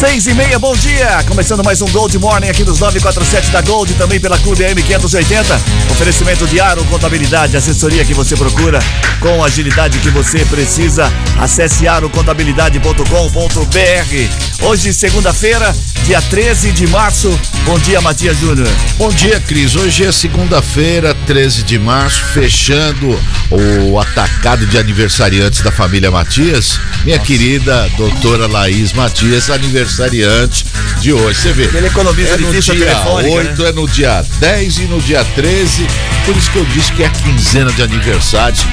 [0.00, 1.22] Seis e meia, bom dia!
[1.28, 5.60] Começando mais um Gold Morning aqui dos 947 da Gold, também pela Clube AM580.
[5.90, 8.78] Oferecimento de Aro Contabilidade, assessoria que você procura
[9.20, 11.12] com agilidade que você precisa.
[11.38, 14.66] Acesse arocontabilidade.com.br.
[14.66, 15.74] Hoje, segunda-feira,
[16.04, 17.38] dia 13 de março.
[17.64, 18.68] Bom dia, Matias Júnior.
[18.96, 19.76] Bom dia, Cris.
[19.76, 23.18] Hoje é segunda-feira, 13 de março, fechando
[23.50, 26.80] o atacado de aniversariantes da família Matias.
[27.04, 27.26] Minha Nossa.
[27.26, 29.50] querida doutora Laís Matias,
[29.90, 30.64] aniversariante
[31.00, 31.40] de hoje.
[31.40, 31.64] Você vê.
[31.76, 33.68] Ele economiza é no dia telefônica, 8, né?
[33.68, 35.86] é no dia 10 e no dia 13.
[36.24, 38.64] Por isso que eu disse que é a quinzena de aniversários.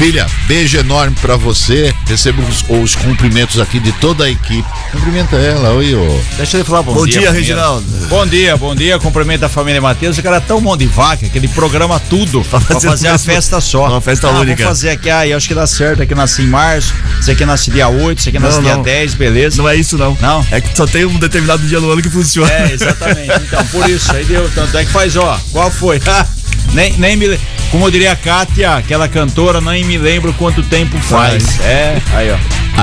[0.00, 1.94] Filha, beijo enorme para você.
[2.06, 4.66] Recebo os, os, cumprimentos aqui de toda a equipe.
[4.90, 6.20] Cumprimenta ela, oi, ô.
[6.38, 7.20] Deixa ele falar bom, bom dia.
[7.20, 7.84] dia Reginaldo.
[8.08, 8.98] Bom dia, bom dia.
[8.98, 10.16] Cumprimento a família Matheus.
[10.16, 13.08] O cara é tão mão de vaca que ele programa tudo pra fazer, pra fazer
[13.08, 13.88] a festa só.
[13.88, 14.62] Uma festa ah, única.
[14.62, 16.00] Vou fazer aqui, ah, eu acho que dá certo.
[16.00, 18.82] Aqui nasci em março, esse aqui nasce dia 8, esse aqui nasce não, dia não.
[18.82, 19.60] 10, beleza?
[19.60, 20.16] Não é isso, não.
[20.18, 20.46] Não.
[20.50, 22.50] É que só tem um determinado dia no ano que funciona.
[22.50, 23.34] É, exatamente.
[23.46, 24.50] Então, por isso, aí deu.
[24.54, 25.38] Tanto é que faz, ó.
[25.52, 26.00] Qual foi?
[26.72, 27.38] nem, nem me.
[27.70, 31.42] Como eu diria a Kátia, aquela cantora, nem me lembro quanto tempo faz.
[31.44, 31.60] faz.
[31.60, 32.36] É, aí ó.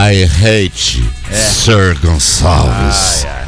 [0.09, 1.35] I hate é.
[1.35, 3.25] Sir Gonçalves.
[3.25, 3.47] Ai, ai.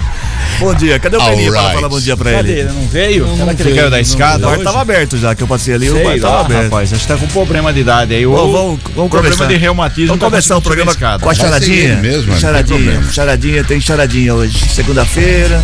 [0.59, 1.64] Bom dia, cadê o Peninha right.
[1.64, 2.52] pra falar bom dia pra Cadê?
[2.52, 2.64] ele?
[2.64, 2.73] Cadê?
[2.73, 3.28] Não veio?
[3.28, 4.46] Não, Será que ele caiu da escada?
[4.46, 6.64] O bar tava aberto já, que eu passei ali, Sei o bar tava aberto.
[6.64, 8.26] rapaz, acho que tá com problema de idade aí.
[8.26, 9.46] Bom, vamos, vamos problema começar.
[9.46, 10.08] de reumatismo.
[10.08, 11.96] Vamos tá começar o programa com a charadinha.
[11.98, 14.68] Mesmo, charadinha, charadinha, tem charadinha hoje.
[14.70, 15.64] Segunda-feira.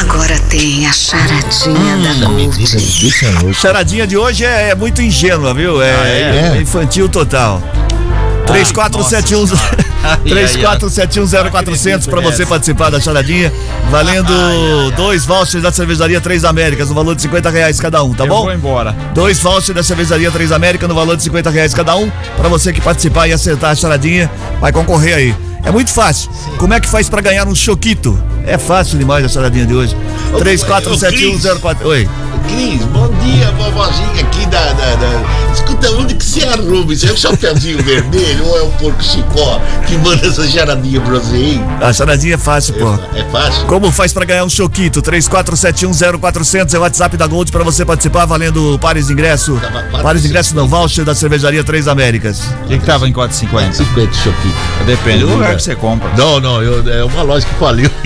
[0.00, 3.54] Agora tem a charadinha hum, da Gold.
[3.54, 5.80] Charadinha de hoje é, é muito ingênua, viu?
[5.80, 6.58] É, ah, é?
[6.58, 7.62] é infantil total.
[8.46, 9.46] 3471
[10.24, 13.52] 34710400 para você participar da charadinha,
[13.90, 14.32] valendo
[14.96, 18.28] dois vouchers da cervejaria Três Américas no valor de 50 reais cada um, tá Eu
[18.28, 18.42] bom?
[18.42, 18.94] Vou embora.
[19.14, 22.72] Dois vouchers da cervejaria Três Américas no valor de 50 reais cada um, para você
[22.72, 24.30] que participar e acertar a charadinha,
[24.60, 25.34] vai concorrer aí.
[25.64, 26.30] É muito fácil.
[26.32, 26.56] Sim.
[26.58, 28.18] Como é que faz para ganhar um choquito?
[28.46, 29.96] É fácil demais a charadinha de hoje.
[30.38, 31.88] 347104.
[31.88, 32.08] Oi.
[32.46, 36.92] Cris, bom dia, vovozinha aqui da, da, da, Escuta, onde que você arruma?
[36.92, 41.14] Isso é um chapeuzinho vermelho ou é um porco chicó que manda essa charadinha pra
[41.14, 41.64] você, hein?
[41.80, 42.94] A charadinha é fácil, pô.
[43.14, 43.66] É, é fácil?
[43.66, 45.02] Como faz pra ganhar um choquito?
[45.02, 49.60] 34710400 é o WhatsApp da Gold pra você participar, valendo pares de ingresso.
[50.02, 52.42] Pares de ingresso não, voucher da cervejaria Três Américas.
[52.64, 53.72] O que, que tava em 4,50?
[53.72, 54.54] 50 choquito.
[54.86, 56.10] Depende lugar que você compra.
[56.16, 57.90] Não, não, eu, é uma loja que faliu,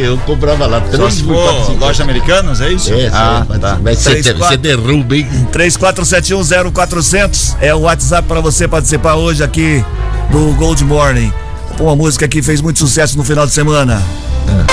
[0.00, 0.82] eu comprava lá.
[0.94, 2.92] Só se for loja americanas, é isso?
[2.92, 3.78] É, ah, tá.
[3.82, 5.28] Mas você, derruba, hein?
[5.52, 9.84] 34710400 é o WhatsApp para você participar hoje aqui
[10.30, 11.32] do Gold Morning.
[11.78, 14.00] Uma música que fez muito sucesso no final de semana.
[14.48, 14.64] É.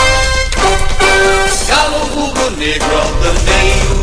[1.68, 4.01] Galo rubro negro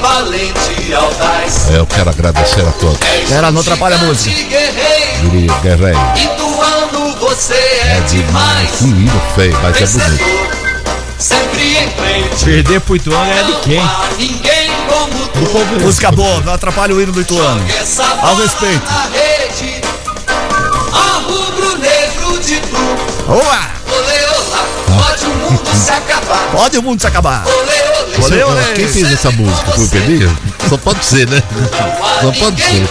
[0.00, 1.70] valente, audaz.
[1.70, 2.98] Eu quero agradecer a todos.
[3.30, 4.34] Era, não atrapalha a música.
[4.34, 5.54] Guerreiro.
[5.62, 5.98] Guerreiro.
[6.16, 8.70] Ituano, você é, é demais.
[8.78, 10.58] Que lindo, feio, mas é bonito
[11.18, 12.44] sempre em frente.
[12.44, 13.82] Perder pro Ituano é de quem?
[14.16, 15.84] Ninguém como tu.
[15.84, 17.60] Música boa, não atrapalha o hino do Ituano.
[18.22, 18.82] Ao respeito.
[19.12, 19.80] Rede,
[20.92, 22.76] a rubro negro de tu.
[23.26, 23.78] Boa!
[24.86, 26.50] Pode o mundo se acabar.
[26.50, 27.44] Pode o mundo se acabar.
[27.46, 27.87] Olê,
[28.24, 28.74] olê.
[28.74, 29.72] Quem fez essa música?
[29.72, 30.38] Foi o Pedrinho?
[30.68, 31.42] Só pode ser, né?
[32.20, 32.88] Só pode ser.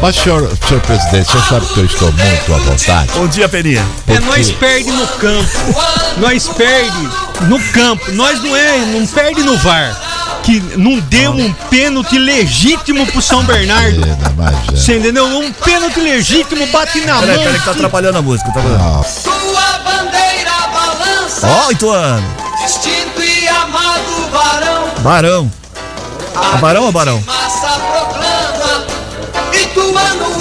[0.00, 3.10] Mas, senhor, senhor presidente, o senhor sabe que eu estou muito à vontade.
[3.14, 3.84] Bom dia, Peninha.
[4.04, 4.22] Porque...
[4.22, 5.50] É, nós perde no campo.
[6.18, 7.08] nós perde
[7.42, 8.12] no campo.
[8.12, 9.96] Nós não é, não perde no VAR.
[10.42, 14.00] Que não deu um pênalti legítimo pro São Bernardo.
[14.04, 15.26] É, Você entendeu?
[15.26, 17.44] Um pênalti legítimo, bate na peraí, mão.
[17.44, 19.04] Peraí, que tá atrapalhando a música, tá vendo?
[19.08, 21.46] Sua bandeira balança.
[21.48, 22.46] Ó, oh, Ituano.
[22.62, 23.15] Distinto
[23.66, 24.88] e amado varão.
[25.02, 25.52] Barão.
[26.34, 27.20] A barão ou barão?
[27.26, 28.86] Massa proclama
[29.52, 30.35] é o grande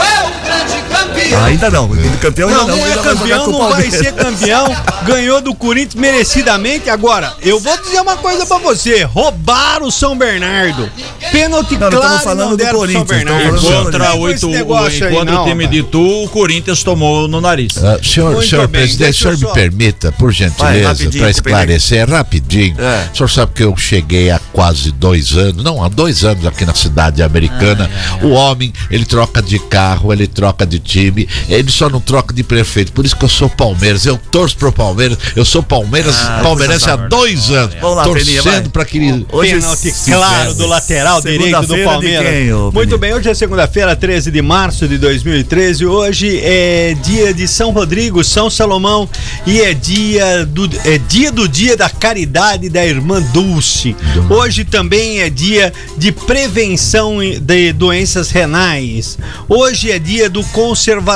[1.36, 1.46] campeão.
[1.46, 1.90] ainda não,
[2.20, 2.78] campeão ainda não.
[2.78, 4.76] Não, é campeão, não vai ser campeão.
[5.06, 6.90] Ganhou do Corinthians merecidamente.
[6.90, 10.90] Agora, eu vou dizer uma coisa pra você: roubaram o São Bernardo.
[11.32, 13.08] Pênalti não, claro, falando não do Corinthians.
[13.08, 13.62] São Bernardo.
[13.62, 17.76] Contra oito, enquanto o time de Tu, o Corinthians tomou no nariz.
[17.78, 22.76] Uh, senhor, senhor bem, presidente, o senhor me permita, por gentileza, para esclarecer, rapidinho.
[22.80, 23.10] É.
[23.12, 26.66] O senhor sabe que eu cheguei há quase dois anos, não, há dois anos aqui
[26.66, 27.90] na cidade americana.
[27.92, 28.28] Ah, é, é.
[28.28, 32.44] O homem, ele troca de carro, ele troca de time ele só não troca de
[32.44, 32.92] prefeito.
[32.92, 34.06] Por isso que eu sou Palmeiras.
[34.06, 35.18] Eu torço pro Palmeiras.
[35.36, 37.75] Eu sou Palmeiras, palmeirense há dois anos.
[37.81, 39.25] Vamos lá, torcendo pra que.
[39.31, 42.30] Hoje Pênalti se claro do lateral direito do Palmeiras.
[42.30, 45.86] quem, ô, Muito bem, hoje é segunda-feira, 13 de março de 2013.
[45.86, 49.10] Hoje é dia de São Rodrigo, São Salomão
[49.45, 53.95] e é dia do é dia do dia da caridade da irmã Dulce.
[54.30, 59.18] Hoje também é dia de prevenção de doenças renais.
[59.48, 61.15] Hoje é dia do conservadori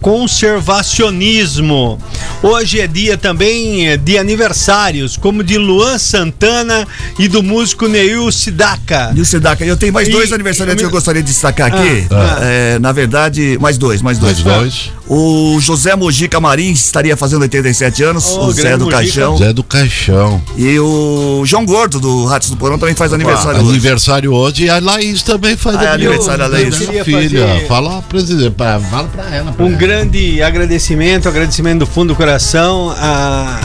[0.00, 1.98] conservacionismo.
[2.48, 6.86] Hoje é dia também eh, de aniversários, como de Luan Santana
[7.18, 9.12] e do músico Neil Sidaka.
[9.18, 12.06] O Sidaca, eu tenho mais E- dois aniversariantes que eu gostaria de destacar aqui.
[12.10, 14.40] Ah, É, na verdade, mais dois, mais dois.
[14.44, 14.92] Mais dois.
[15.08, 18.96] O José Mojica Marins estaria fazendo 87 anos, Ô, o Zé do Mojica.
[19.02, 19.38] Caixão.
[19.38, 20.42] Zé do Caixão.
[20.56, 23.70] E o João Gordo, do Ratos do Porão, também faz aniversário hoje.
[23.70, 26.76] Aniversário hoje e a Laís também faz Ah, é aniversário da Laís.
[26.76, 29.52] Filha, fazer- fala, presidente, pra- fala pra ela.
[29.52, 29.76] pra Um ela.
[29.78, 33.60] grande agradecimento, agradecimento do fundo do coração à-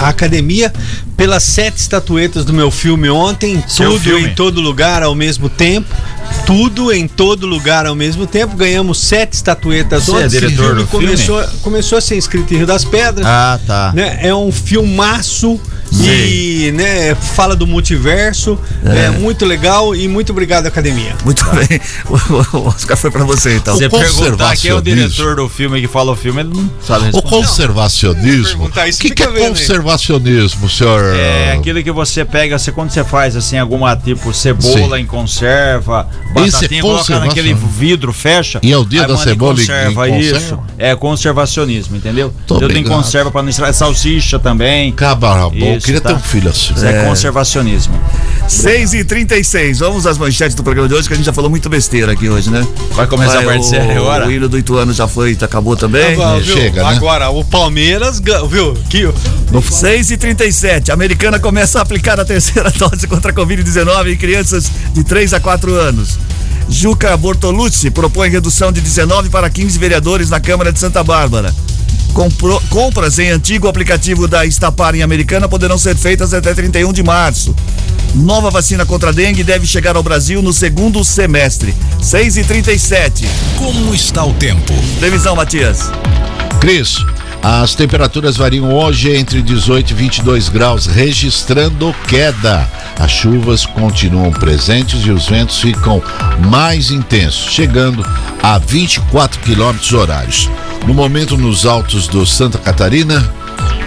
[0.00, 0.72] à- à academia
[1.16, 4.28] pelas sete estatuetas do meu filme ontem, Seu tudo filme?
[4.28, 5.88] em todo lugar ao mesmo tempo.
[6.46, 8.56] Tudo em todo lugar ao mesmo tempo.
[8.56, 10.26] Ganhamos sete estatuetas Você é ontem.
[10.26, 11.06] Esse diretor do filme?
[11.06, 13.26] começou, começou a ser inscrito em Rio das Pedras.
[13.26, 13.92] Ah, tá.
[13.94, 14.18] né?
[14.22, 15.60] É um filmaço
[15.92, 18.58] e né, fala do multiverso.
[18.84, 19.10] É.
[19.10, 21.14] muito legal e muito obrigado, academia.
[21.24, 21.80] Muito bem.
[22.08, 23.76] O, o Oscar foi pra você, então.
[23.76, 24.82] Você O perguntar quem é o conservacionismo.
[24.82, 27.28] diretor do filme que fala o filme, ele não sabe O responder.
[27.28, 28.58] conservacionismo.
[28.58, 29.48] perguntar O isso, que, que é vendo aí.
[29.50, 31.14] conservacionismo, senhor?
[31.14, 35.02] É aquilo que você pega, você, quando você faz assim, alguma tipo cebola Sim.
[35.02, 37.26] em conserva, Isso é batatinha, coloca conservação.
[37.28, 38.60] naquele vidro, fecha.
[38.62, 40.34] E é o dia da cebola em- conserva, em isso.
[40.34, 40.64] conserva?
[40.78, 42.32] É conservacionismo, entendeu?
[42.46, 43.74] Tô Eu tenho conserva pra não estragar.
[43.74, 44.92] Salsicha também.
[44.92, 45.48] Cabra
[45.80, 46.10] Isso, queria tá.
[46.10, 46.74] ter um filho assim.
[46.74, 48.00] Isso é, conservacionismo.
[48.46, 51.48] 6 e 36 Vamos às manchetes do programa de hoje, que a gente já falou
[51.48, 52.66] muito besteira aqui hoje, né?
[52.92, 54.26] Vai começar a parte o, séria agora?
[54.26, 56.12] O hino do Ituano já foi, acabou também.
[56.12, 56.56] Agora, viu?
[56.56, 56.96] chega, né?
[56.96, 58.74] Agora, o Palmeiras, viu?
[58.88, 59.08] Que,
[59.62, 64.16] 6 e 37 A americana começa a aplicar a terceira dose contra a Covid-19 em
[64.16, 66.18] crianças de 3 a 4 anos.
[66.68, 71.52] Juca Bortolucci propõe redução de 19 para 15 vereadores na Câmara de Santa Bárbara.
[72.12, 77.02] Compro- compras em antigo aplicativo da Estapar em Americana poderão ser feitas até 31 de
[77.02, 77.54] março.
[78.14, 81.74] Nova vacina contra a dengue deve chegar ao Brasil no segundo semestre.
[82.02, 83.26] 6 e 37
[83.56, 84.72] Como está o tempo?
[84.98, 85.90] Previsão, Matias.
[86.60, 86.96] Cris,
[87.42, 92.68] as temperaturas variam hoje entre 18 e 22 graus, registrando queda.
[92.98, 96.02] As chuvas continuam presentes e os ventos ficam
[96.50, 98.04] mais intensos, chegando
[98.42, 100.50] a 24 quilômetros horários.
[100.86, 103.32] No momento, nos altos do Santa Catarina,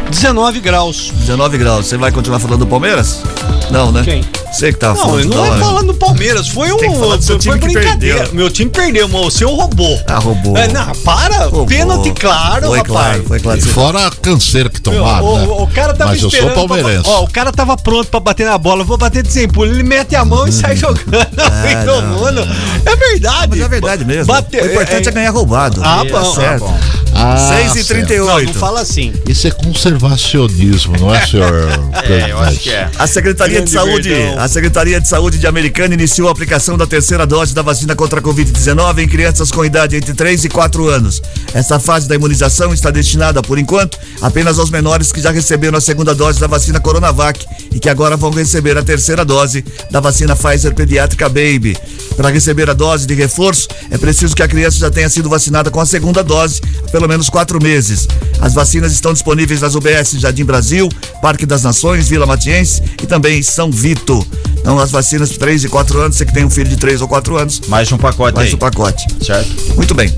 [0.09, 1.11] 19 graus.
[1.15, 1.87] 19 graus.
[1.87, 3.23] Você vai continuar falando do Palmeiras?
[3.71, 4.03] Não, né?
[4.03, 4.23] Quem?
[4.53, 5.35] Você que tá Não, falando.
[5.35, 6.77] não da é falando do Palmeiras, foi um.
[6.79, 8.17] Foi time que brincadeira.
[8.19, 8.33] perdeu.
[8.35, 9.99] Meu time perdeu, mas o seu roubou.
[10.07, 10.55] Ah, roubou.
[10.55, 11.37] É, não, para.
[11.45, 11.65] Roubou.
[11.65, 12.87] Pênalti claro, Foi rapaz.
[12.93, 13.59] claro, foi claro.
[13.59, 15.47] e fora a canseira que Meu, tomaram, o, né?
[15.47, 16.53] o- o cara tava Mas eu sou esperando.
[16.67, 17.09] pra- palmeirense.
[17.09, 18.83] ó, o cara tava pronto pra bater na bola.
[18.83, 19.71] Vou bater de sem pulo.
[19.71, 22.01] Ele mete a mão e sai jogando do Hum.
[22.01, 22.01] não.
[22.19, 22.47] mundo.
[22.85, 23.47] É verdade.
[23.49, 24.25] Mas é verdade mesmo.
[24.25, 25.81] Bate- o importante é, ganhar roubado.
[25.83, 26.65] Ah, bom, certo.
[26.65, 26.79] ah, bom.
[27.15, 27.87] Ah, 6 e certo.
[28.07, 29.13] 38 Não, não fala assim.
[29.27, 31.53] Isso é conservacionismo, não é, senhor?
[32.03, 32.89] É, eu acho que é.
[32.97, 34.42] A Secretaria de Grande Saúde, verdão.
[34.43, 38.19] A Secretaria de Saúde de Americana iniciou a aplicação da terceira dose da vacina contra
[38.19, 41.21] a Covid-19 em crianças com idade entre 3 e 4 anos.
[41.53, 45.81] Essa fase da imunização está destinada, por enquanto, apenas aos menores que já receberam a
[45.81, 50.35] segunda dose da vacina Coronavac e que agora vão receber a terceira dose da vacina
[50.35, 51.77] Pfizer Pediátrica Baby.
[52.17, 55.71] Para receber a dose de reforço, é preciso que a criança já tenha sido vacinada
[55.71, 58.09] com a segunda dose há pelo menos quatro meses.
[58.41, 60.89] As vacinas estão disponíveis nas UBS Jardim Brasil,
[61.21, 64.27] Parque das Nações, Vila Matiense e também São Vito.
[64.59, 67.01] Então, as vacinas de 3 e 4 anos, você que tem um filho de 3
[67.01, 68.53] ou 4 anos, Mais um pacote faz aí.
[68.53, 69.05] o pacote.
[69.23, 69.75] Certo?
[69.75, 70.13] Muito bem.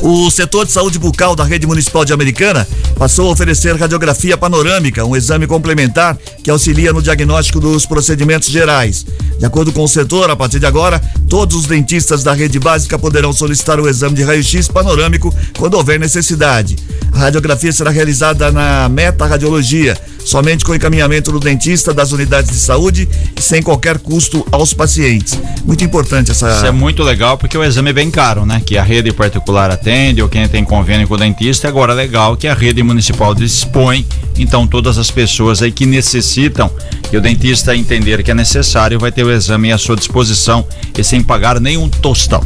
[0.00, 5.04] O setor de saúde bucal da rede municipal de Americana passou a oferecer radiografia panorâmica,
[5.04, 9.06] um exame complementar que auxilia no diagnóstico dos procedimentos gerais.
[9.38, 12.98] De acordo com o setor, a partir de agora, todos os dentistas da rede básica
[12.98, 16.76] poderão solicitar o exame de raio-x panorâmico quando houver necessidade.
[17.12, 23.08] A radiografia será realizada na meta-radiologia, somente com encaminhamento do dentista das unidades de saúde
[23.36, 25.38] e sem qualquer custo aos pacientes.
[25.64, 26.50] Muito importante essa.
[26.50, 28.62] Isso é muito legal porque o exame é bem caro, né?
[28.64, 31.68] Que a rede particular atende ou quem tem convênio com o dentista.
[31.68, 34.04] Agora é legal que a rede municipal dispõe.
[34.36, 36.70] Então todas as pessoas aí que necessitam
[37.10, 41.04] que o dentista entender que é necessário vai ter o exame à sua disposição e
[41.04, 42.42] sem pagar nenhum tostão.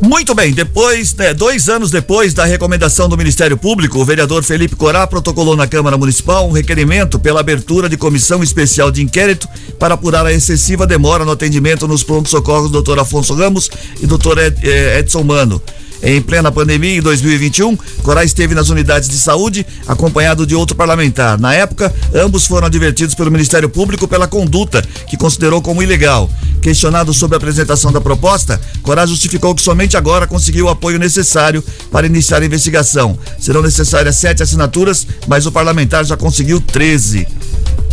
[0.00, 4.76] Muito bem, depois, né, dois anos depois da recomendação do Ministério Público, o vereador Felipe
[4.76, 9.94] Corá protocolou na Câmara Municipal um requerimento pela abertura de comissão especial de inquérito para
[9.94, 13.00] apurar a excessiva demora no atendimento nos prontos-socorros do Dr.
[13.00, 13.68] Afonso Ramos
[14.00, 14.38] e Dr.
[14.62, 15.60] Eh, Edson Mano.
[16.02, 21.38] Em plena pandemia, em 2021, Corá esteve nas unidades de saúde, acompanhado de outro parlamentar.
[21.38, 26.30] Na época, ambos foram advertidos pelo Ministério Público pela conduta, que considerou como ilegal.
[26.62, 31.62] Questionado sobre a apresentação da proposta, Corá justificou que somente agora conseguiu o apoio necessário
[31.90, 33.18] para iniciar a investigação.
[33.38, 37.26] Serão necessárias sete assinaturas, mas o parlamentar já conseguiu 13.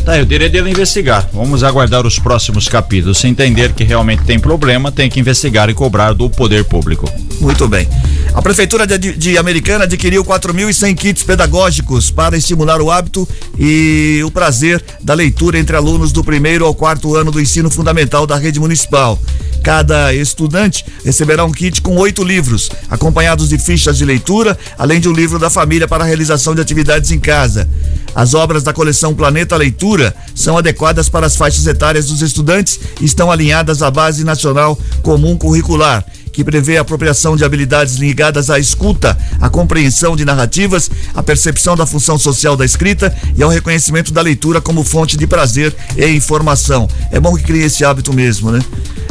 [0.05, 1.27] Tá, eu diria dele investigar.
[1.33, 3.17] Vamos aguardar os próximos capítulos.
[3.17, 7.11] Se entender que realmente tem problema, tem que investigar e cobrar do poder público.
[7.41, 7.89] Muito bem.
[8.31, 14.29] A Prefeitura de, de Americana adquiriu 4.100 kits pedagógicos para estimular o hábito e o
[14.29, 18.59] prazer da leitura entre alunos do primeiro ao quarto ano do ensino fundamental da rede
[18.59, 19.19] municipal.
[19.63, 25.09] Cada estudante receberá um kit com oito livros, acompanhados de fichas de leitura, além de
[25.09, 27.67] um livro da família para a realização de atividades em casa.
[28.13, 29.94] As obras da coleção Planeta Leitura
[30.33, 35.37] são adequadas para as faixas etárias dos estudantes e estão alinhadas à Base Nacional Comum
[35.37, 41.23] Curricular que prevê a apropriação de habilidades ligadas à escuta, à compreensão de narrativas, à
[41.23, 45.73] percepção da função social da escrita e ao reconhecimento da leitura como fonte de prazer
[45.97, 46.87] e informação.
[47.11, 48.59] É bom que crie esse hábito mesmo, né?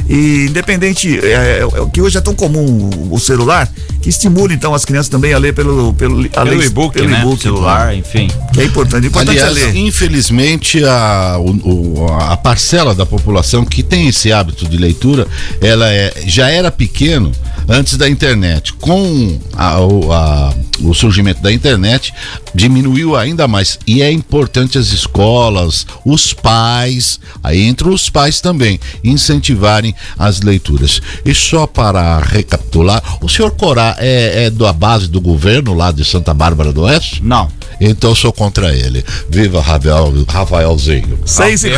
[0.08, 3.66] E independente, é, é, é, que hoje é tão comum o, celular,
[4.02, 7.20] que estimule então as crianças também a ler pelo pelo, a Pelo e-book, pelo né?
[7.20, 8.28] e-book, Celular, enfim.
[8.52, 9.04] Que é importante.
[9.04, 9.76] O importante Aliás, é ler.
[9.76, 15.26] infelizmente, a, o- a parcela da população que tem esse hábito de leitura,
[15.62, 16.70] ela é, já era
[17.14, 17.32] pequeno
[17.68, 18.72] antes da internet.
[18.74, 22.12] Com a- o, a- o surgimento da internet,
[22.54, 23.78] diminuiu ainda mais.
[23.86, 31.00] E é importante as escolas, os pais, aí entram os pais também, incentivarem as leituras.
[31.24, 36.04] E só para recapitular, o senhor Corá é, é da base do governo lá de
[36.04, 37.22] Santa Bárbara do Oeste?
[37.22, 37.48] Não.
[37.80, 39.04] Então eu sou contra ele.
[39.30, 41.18] Viva Rafael, Rafaelzinho.
[41.24, 41.70] Seis e...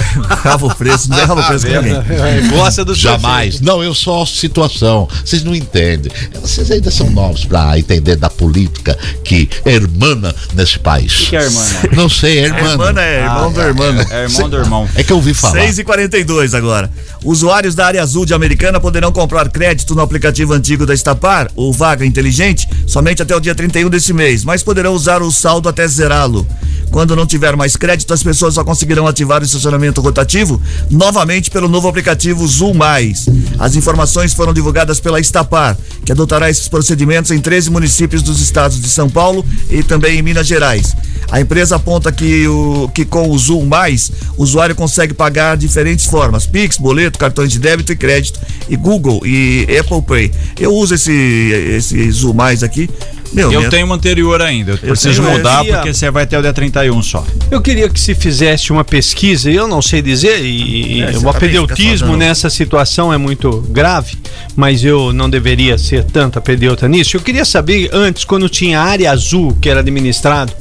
[0.42, 2.48] Rabo preço, não é rabo preço com ninguém.
[2.50, 3.60] Gosta do Jamais.
[3.60, 5.08] Não, eu sou a situação.
[5.26, 6.12] Vocês não entendem.
[6.40, 11.26] Vocês ainda são novos para entender da política que é hermana nesse país.
[11.26, 11.64] O que é irmã?
[11.64, 11.90] né?
[11.96, 12.72] Não sei, é hermana.
[12.72, 14.06] Irmã é irmão do irmão.
[14.08, 14.88] É irmão do irmão.
[14.94, 15.62] É que eu ouvi falar.
[15.62, 16.88] 6 e 42 agora.
[17.24, 21.72] Usuários da área azul de Americana poderão comprar crédito no aplicativo antigo da Estapar, o
[21.72, 25.88] Vaga Inteligente, somente até o dia 31 desse mês, mas poderão usar o saldo até
[25.88, 26.46] zerá-lo.
[26.90, 31.68] Quando não tiver mais crédito, as pessoas só conseguirão ativar o estacionamento rotativo novamente pelo
[31.68, 33.26] novo aplicativo Zoom Mais.
[33.58, 38.80] As informações foram divulgadas pela Estapar, que adotará esses procedimentos em 13 municípios dos estados
[38.80, 40.94] de São Paulo e também em Minas Gerais.
[41.30, 46.06] A empresa aponta que, o, que com o Zoom Mais, o usuário consegue pagar diferentes
[46.06, 50.32] formas: Pix, boleto, cartões de débito e crédito, e Google e Apple Pay.
[50.58, 52.88] Eu uso esse, esse Zoom Mais aqui.
[53.32, 54.72] Meu, Eu minha- tenho um anterior ainda.
[54.72, 55.72] Eu preciso tenho mudar esse.
[55.72, 57.24] porque você vai até o dia 31 só.
[57.50, 61.22] Eu queria que se fizesse uma pesquisa, e eu não sei dizer, e, É, o
[61.22, 64.16] tá apedeutismo bem, fica nessa situação é muito grave,
[64.54, 67.16] mas eu não deveria ser tanto apedeuta nisso.
[67.16, 70.52] Eu queria saber, antes, quando tinha a área azul que era administrado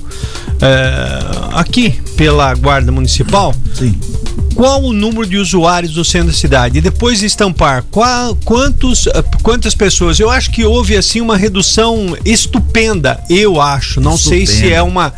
[0.62, 1.20] eh,
[1.54, 3.98] aqui pela Guarda Municipal, Sim.
[4.56, 9.24] Qual o número de usuários do centro da cidade e depois estampar qual, quantos, eh,
[9.44, 10.20] quantas pessoas.
[10.20, 14.00] Eu acho que houve assim uma redução estupenda, eu acho.
[14.00, 14.76] Não sei se Estupenda.
[14.76, 15.14] é uma.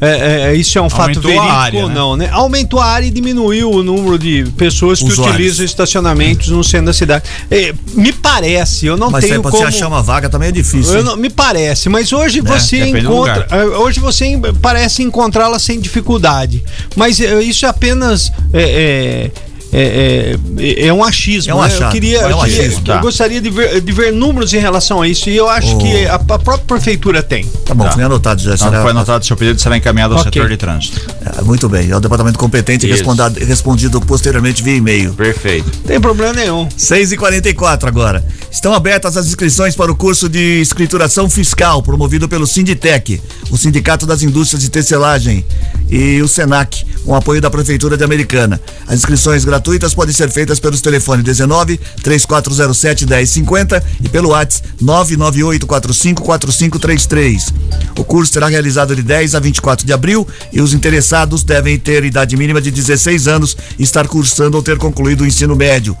[0.00, 1.94] é, é, isso é um fato Aumentou a verídico área, ou né?
[1.94, 2.28] não, né?
[2.30, 5.34] Aumentou a área e diminuiu o número de pessoas que Usuários.
[5.36, 7.24] utilizam estacionamentos no centro da cidade.
[7.50, 9.62] Eh, me parece, eu não Mas tenho é, pra como.
[9.62, 11.02] você achar uma vaga também é difícil.
[11.02, 12.50] Não- me parece, mas hoje Né?
[12.50, 13.46] você encontra.
[13.80, 16.62] Hoje você parece encontrá-la sem dificuldade.
[16.94, 18.30] Mas isso é apenas.
[18.76, 21.50] Eh, eh, é, é, é um achismo.
[21.52, 21.68] É um né?
[21.78, 22.96] Eu queria, é um eu, queria- achismo, tá.
[22.96, 25.78] eu gostaria de ver, de ver números em relação a isso e eu acho Oh.
[25.78, 27.44] que a, a própria prefeitura tem.
[27.64, 27.92] Tá bom, Tá.
[27.92, 28.56] foi anotado já.
[28.56, 30.32] Será- foi anotado seu pedido, será encaminhado ao Ok.
[30.32, 31.00] setor de trânsito.
[31.38, 35.12] É, muito bem, é o departamento competente e respondido, respondido posteriormente via e-mail.
[35.14, 35.66] Perfeito.
[35.78, 36.68] Não tem problema nenhum.
[36.76, 38.24] 6 e 44 agora.
[38.50, 43.20] Estão abertas as inscrições para o curso de escrituração fiscal promovido pelo Sinditec,
[43.50, 45.44] o Sindicato das Indústrias de Tecelagem
[45.90, 48.60] e o Senac, com apoio da Prefeitura de Americana.
[48.86, 49.55] As inscrições gratuitas
[49.94, 57.54] podem ser feitas pelos telefones 19 3407 1050 e pelo WhatsApp 998 45 4533.
[57.98, 62.04] O curso será realizado de 10 a 24 de abril e os interessados devem ter
[62.04, 65.96] idade mínima de 16 anos e estar cursando ou ter concluído o ensino médio.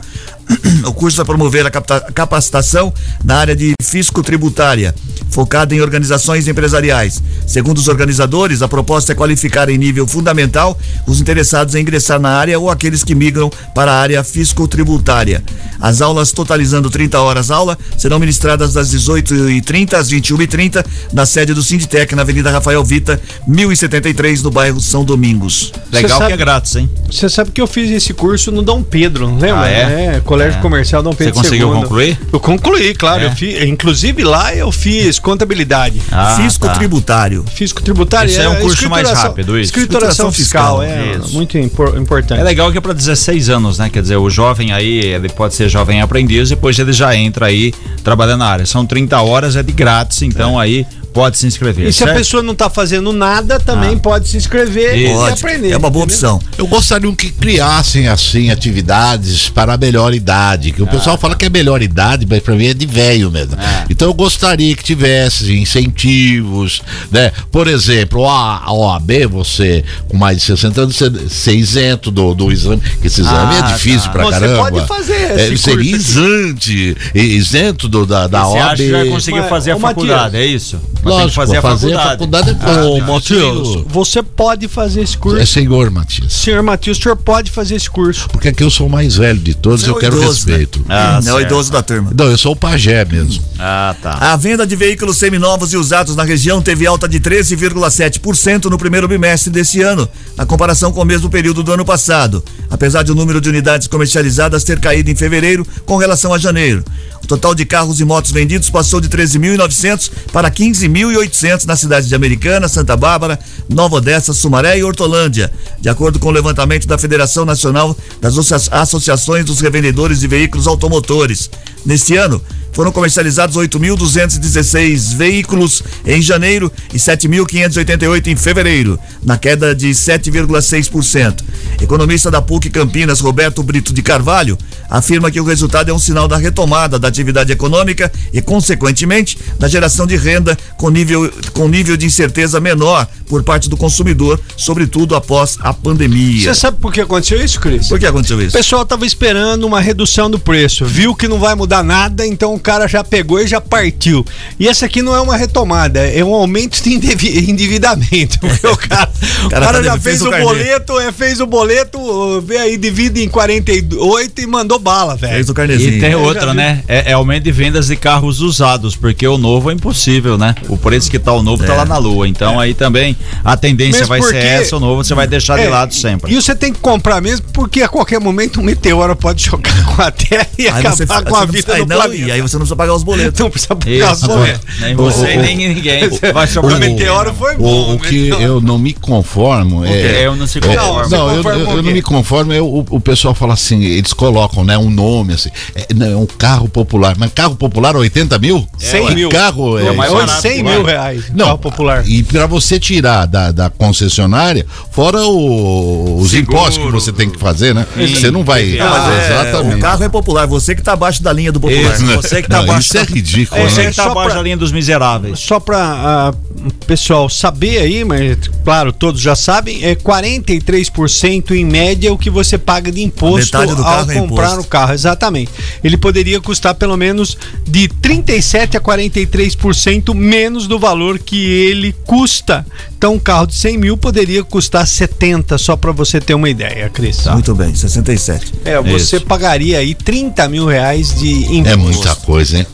[0.86, 2.92] O curso vai promover a capacitação
[3.24, 4.94] na área de fisco-tributária,
[5.30, 7.20] focada em organizações empresariais.
[7.46, 12.30] Segundo os organizadores, a proposta é qualificar em nível fundamental os interessados em ingressar na
[12.30, 15.42] área ou aqueles que migram para a área fisco-tributária.
[15.80, 21.62] As aulas, totalizando 30 horas aula, serão ministradas das 18h30 às 21h30 na sede do
[21.62, 25.72] Sinditec, na Avenida Rafael Vita, 1073, no bairro São Domingos.
[25.92, 26.88] Legal sabe- que é grátis, hein?
[27.10, 29.62] Você sabe que eu fiz esse curso no Dom Pedro, não lembra?
[29.62, 30.20] Ah, é?
[30.36, 31.80] Colégio Colégio Comercial Dom Pedro Você conseguiu II.
[31.82, 32.18] concluir?
[32.32, 33.22] Eu concluí, claro.
[33.22, 33.26] É?
[33.26, 36.00] Eu fiz, inclusive lá eu fiz contabilidade.
[36.10, 36.74] Ah, Fisco tá.
[36.74, 37.44] tributário.
[37.54, 38.30] Físico tributário.
[38.30, 39.70] Esse é um curso mais rápido, isso.
[39.72, 41.34] Escrituração Escrituração fiscal, fiscal, é isso.
[41.34, 42.40] muito impor- importante.
[42.40, 43.88] É legal que é para 16 anos, né?
[43.90, 47.72] Quer dizer, o jovem aí, ele pode ser jovem aprendiz, depois ele já entra aí
[48.04, 48.66] trabalhando na área.
[48.66, 51.88] São 30 horas, é de grátis, então aí pode se inscrever.
[51.88, 52.18] E se a certo?
[52.18, 53.98] pessoa não tá fazendo nada, também Ah.
[53.98, 55.32] pode se inscrever e Pode.
[55.32, 55.70] aprender.
[55.70, 56.34] É uma boa entendeu?
[56.34, 56.52] opção.
[56.58, 61.46] Eu gostaria que criassem assim atividades para a melhor idade, que o pessoal fala que
[61.46, 63.56] é melhor idade, mas para mim é de velho mesmo.
[63.88, 67.32] Então eu gostaria que tivesse incentivos, né?
[67.50, 72.34] Por exemplo, a a OAB, você com mais de 60 anos, você ser isento do,
[72.34, 74.10] do exame, que esse exame Ah, é difícil tá.
[74.10, 74.70] pra Você caramba.
[74.70, 78.66] pode fazer é, seria isante, isento do, da, da Você OAB.
[78.72, 80.78] acha que já conseguiu Mas, fazer a ô, faculdade, é isso?
[81.06, 82.10] Mas tem que Lógico, fazer a faculdade.
[82.10, 83.00] faculdade é Ô.
[83.00, 85.40] Matheus, você pode fazer esse curso.
[85.40, 86.32] É senhor, Matias.
[86.32, 88.28] Senhor Matheus, o senhor pode fazer esse curso.
[88.28, 90.16] Porque aqui eu sou o mais velho de todos Você e é eu o quero
[90.16, 90.56] idoso, né?
[90.56, 90.84] respeito.
[90.88, 92.10] Ah, é o idoso da turma.
[92.16, 93.42] Não, eu sou o pajé mesmo.
[93.58, 94.12] Ah, tá.
[94.20, 99.06] A venda de veículos seminovos e usados na região teve alta de 13,7% no primeiro
[99.08, 103.14] bimestre desse ano, na comparação com o mesmo período do ano passado, apesar de o
[103.14, 106.84] número de unidades comercializadas ter caído em fevereiro com relação a janeiro.
[107.22, 110.50] O total de carros e motos vendidos passou de 13.900 para
[110.96, 113.38] 15.800 na cidade de Americana, Santa Bárbara,
[113.68, 118.72] Nova Odessa, Sumaré e Hortolândia, de acordo com o levantamento da Federação Nacional das Associa-
[118.80, 121.50] Associações dos Revendedores de Veículos Automotores.
[121.84, 122.40] Neste ano,
[122.72, 131.42] foram comercializados 8.216 veículos em janeiro e 7.588 em fevereiro, na queda de 7,6%.
[131.80, 134.58] Economista da PUC Campinas, Roberto Brito de Carvalho,
[134.90, 139.68] afirma que o resultado é um sinal da retomada da atividade econômica e, consequentemente, da
[139.68, 145.16] geração de renda com nível, com nível de incerteza menor por parte do consumidor, sobretudo
[145.16, 146.42] após a pandemia.
[146.42, 147.88] Você sabe por que aconteceu isso, Cris?
[147.88, 148.56] Por que aconteceu O isso?
[148.56, 152.60] pessoal tava esperando uma redução do preço, viu que não vai mudar nada, então o
[152.60, 154.24] cara já pegou e já partiu.
[154.60, 158.38] E essa aqui não é uma retomada, é um aumento de endivi- endividamento.
[158.46, 159.10] o cara,
[159.44, 162.76] o cara cara tá já fez o o boleto, é, fez o boleto, vê aí,
[162.76, 165.34] divide em 48 e mandou bala, velho.
[165.34, 165.96] Fez o carnezinho.
[165.96, 166.82] E tem outra, né?
[166.88, 170.54] É, é aumento de vendas de carros usados, porque o novo é impossível, né?
[170.68, 171.76] O preço que tá o novo tá É.
[171.76, 172.28] lá na lua.
[172.28, 175.56] Então aí também a tendência Mesmo vai porque- ser essa, o novo você vai deixar
[175.56, 176.32] de É, lado sempre.
[176.32, 180.02] E você tem que comprar mesmo, porque a qualquer momento um meteoro pode chocar com
[180.02, 182.22] a Terra e Aí acabar você- com você a vida do não, planeta.
[182.28, 183.40] E aí você não precisa pagar os boletos.
[183.40, 184.60] Não precisa pagar Isso, as boletas.
[184.80, 186.08] nem você e nem ninguém.
[186.32, 187.64] Vai O sobrar meteoro foi bom.
[187.64, 189.90] O, o que meteoro- eu não me conformo é.
[190.22, 191.08] É, eu não se é- conformo.
[191.10, 192.52] não, eu, eu- o não me conformo.
[192.52, 195.50] é o, o pessoal fala assim, eles colocam, né, um nome assim.
[195.74, 197.16] É, não, é um carro popular.
[197.18, 198.66] Mas carro popular, 80 mil?
[198.78, 199.28] 100 Que mil.
[199.30, 200.72] Carro É o mais Hoje barato, 100 né?
[200.74, 201.24] mil reais.
[201.32, 202.02] Não, carro popular.
[202.06, 206.58] E para você tirar da, da concessionária, fora o- os Seguro.
[206.58, 207.86] impostos que você tem que fazer, né?
[207.96, 208.64] Você não vai.
[208.66, 208.76] Sim.
[208.78, 209.76] Não, mas é, exatamente.
[209.76, 211.94] o carro é popular, você que tá abaixo da linha do popular.
[211.94, 212.88] Isso, você que tá Não, abaixo.
[212.88, 213.60] isso é ridículo.
[213.60, 213.90] É, Você né?
[213.90, 215.38] que tá só abaixo pra- da linha dos miseráveis.
[215.38, 216.32] Só para
[216.66, 222.30] o pessoal saber aí, mas claro, todos já sabem, é 43% em média o que
[222.30, 224.66] você paga de imposto Metade do ao carro é comprar imposto.
[224.66, 224.92] o carro.
[224.92, 225.50] Exatamente.
[225.82, 232.66] Ele poderia custar pelo menos de 37 a 43% menos do valor que ele custa.
[232.96, 236.88] Então, um carro de 100 mil poderia custar 70, só para você ter uma ideia,
[236.88, 237.26] Cris.
[237.26, 238.52] Muito bem, 67.
[238.64, 239.26] É, você Isso.
[239.26, 241.68] pagaria aí 30 mil reais de imposto.
[241.68, 242.66] É muita coisa, hein?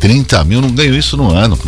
[0.00, 1.58] 30 mil, não ganho isso no ano.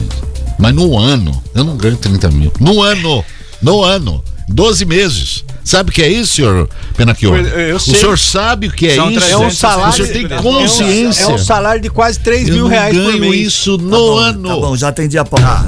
[0.59, 2.53] Mas no ano, eu não ganho 30 mil.
[2.61, 3.25] No ano,
[3.63, 5.45] no ano, 12 meses.
[5.67, 7.43] Sabe o que é isso, senhor Penacchione?
[7.49, 9.25] Eu- eu O senhor sabe o que é São isso?
[9.27, 9.91] É um 360 salário.
[9.91, 11.25] O senhor tem é um- consciência.
[11.25, 13.47] É um salário de quase 3 Eu mil reais por ganho mês.
[13.49, 14.49] isso no Tá bom, ano.
[14.49, 15.67] Tá bom, já atendi a pauta.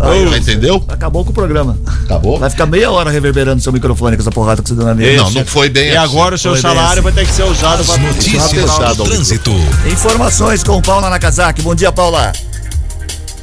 [0.00, 0.84] Aí, Já entendeu?
[0.88, 1.76] Acabou com o programa.
[2.04, 2.38] Acabou?
[2.38, 5.22] Vai ficar meia hora reverberando seu microfone com essa porrada que você deu na mesa.
[5.24, 7.00] Não, não foi bem E agora o seu Foi salário assim.
[7.00, 9.52] vai ter que ser usado para Notícias do trânsito.
[9.90, 11.62] Informações com Paula Nakazaki.
[11.62, 12.32] Bom dia, Paula.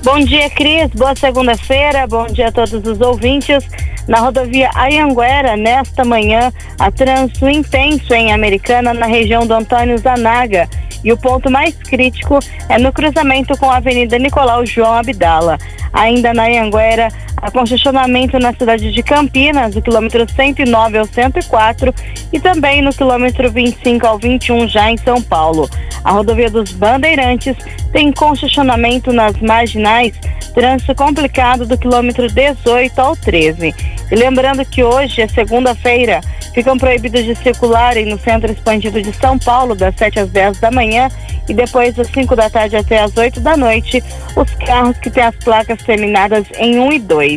[0.04, 0.90] Bom dia, Cris.
[0.96, 2.08] Boa segunda-feira.
[2.08, 3.64] Bom dia a todos os ouvintes.
[4.08, 10.68] Na rodovia Ayanguera, nesta manhã, há trânsito intenso em Americana, na região do Antônio Zanaga.
[11.04, 15.60] E o ponto mais crítico é no cruzamento com a Avenida Nicolau João Abdala.
[15.94, 17.10] Ainda na Anhanguera,
[17.42, 21.94] há congestionamento na cidade de Campinas, do quilômetro 109 ao 104,
[22.32, 25.70] e também no quilômetro 25 ao 21, já em São Paulo.
[26.04, 27.56] A rodovia dos Bandeirantes
[27.92, 30.14] tem congestionamento nas marginais,
[30.54, 33.74] trânsito complicado do quilômetro 18 ao 13.
[34.12, 36.22] E lembrando que hoje é segunda-feira,
[36.54, 40.72] ficam proibidos de circularem no centro expandido de São Paulo, das 7 às 10 da
[40.72, 41.10] manhã
[41.48, 44.04] e depois das 5 da tarde até às 8 da noite,
[44.36, 47.31] os carros que têm as placas terminadas em 1 e 2.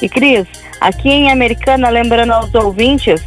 [0.00, 0.46] E Cris,
[0.80, 3.20] aqui em Americana, lembrando aos ouvintes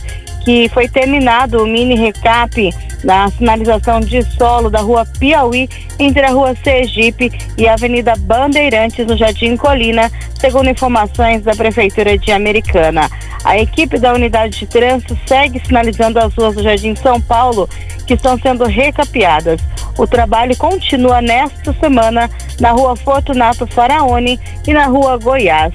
[0.47, 6.31] que foi terminado o mini recap na sinalização de solo da rua Piauí, entre a
[6.31, 13.09] rua Sergipe e a Avenida Bandeirantes, no Jardim Colina, segundo informações da Prefeitura de Americana.
[13.43, 17.69] A equipe da unidade de trânsito segue sinalizando as ruas do Jardim São Paulo,
[18.05, 19.59] que estão sendo recapeadas.
[19.97, 25.73] O trabalho continua nesta semana na rua Fortunato Faraone e na rua Goiás.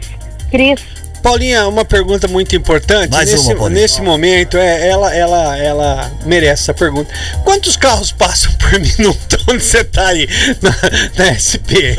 [0.53, 0.81] Cris.
[1.23, 3.11] Paulinha, uma pergunta muito importante.
[3.11, 3.81] Mais nesse, uma, Paulinha.
[3.81, 7.13] nesse momento, é, ela, ela, ela merece essa pergunta.
[7.45, 10.29] Quantos carros passam por minuto onde você está aí
[10.61, 11.97] na, na SP?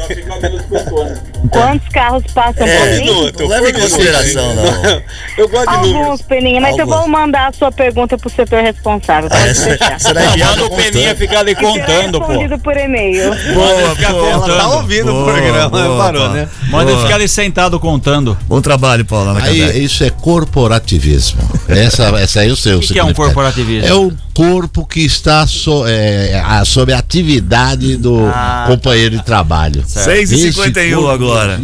[1.49, 2.99] Quantos carros passam É, por mim?
[3.01, 3.39] minuto.
[3.41, 4.63] não leva em consideração, não.
[5.37, 5.95] Eu gosto de números.
[6.03, 6.97] Alguns, Peninha, mas eu Alguns.
[6.99, 9.29] vou mandar a sua pergunta pro setor responsável.
[9.29, 9.99] Pode É, deixar.
[9.99, 10.77] será enviado Manda o.
[10.77, 12.27] Peninha ficar ali contando, pô.
[12.27, 13.29] respondido por e-mail.
[13.53, 14.29] Boa, ficar boa.
[14.29, 16.33] Ela tá ouvindo o Boa, programa, boa, parou, Paulo.
[16.35, 16.47] né?
[16.69, 17.03] Manda Boa.
[17.03, 18.37] ficar ali sentado contando.
[18.47, 21.41] Bom trabalho, Paulo, na Aí, isso é corporativismo.
[21.67, 23.87] Essa, essa aí eu sei o O que, que é um corporativismo?
[23.89, 29.23] É um corpo que está so, é, a- sob a atividade do Ah, companheiro de
[29.23, 29.83] trabalho.
[29.85, 31.61] 6 e Esse 51 corpo agora.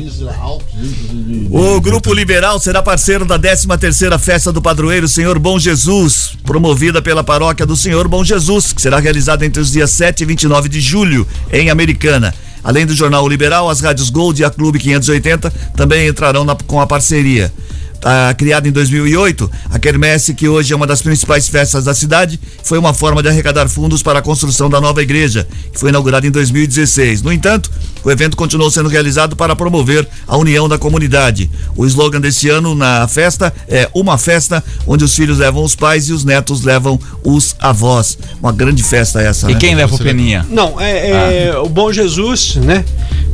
[1.51, 7.23] O Grupo Liberal será parceiro da 13ª Festa do Padroeiro Senhor Bom Jesus, promovida pela
[7.23, 10.79] Paróquia do Senhor Bom Jesus, que será realizada entre os dias 7 e 29 de
[10.79, 12.34] julho, em Americana.
[12.63, 16.79] Além do Jornal Liberal, as rádios Gold e a Clube 580 também entrarão na- com
[16.79, 17.51] a parceria.
[17.99, 22.39] Tá, criada em 2008, a Quermesse, que hoje é uma das principais festas da cidade,
[22.63, 26.25] foi uma forma de arrecadar fundos para a construção da nova igreja, que foi inaugurada
[26.25, 27.21] em 2016.
[27.21, 27.69] No entanto,
[28.03, 31.51] o evento continuou sendo realizado para promover a união da comunidade.
[31.75, 36.07] O slogan desse ano na festa é Uma festa onde os filhos levam os pais
[36.07, 38.17] e os netos levam os avós.
[38.41, 39.59] Uma grande festa essa, E né?
[39.59, 40.45] quem leva o Peninha?
[40.49, 42.85] Não, é, é o Bom Jesus, né?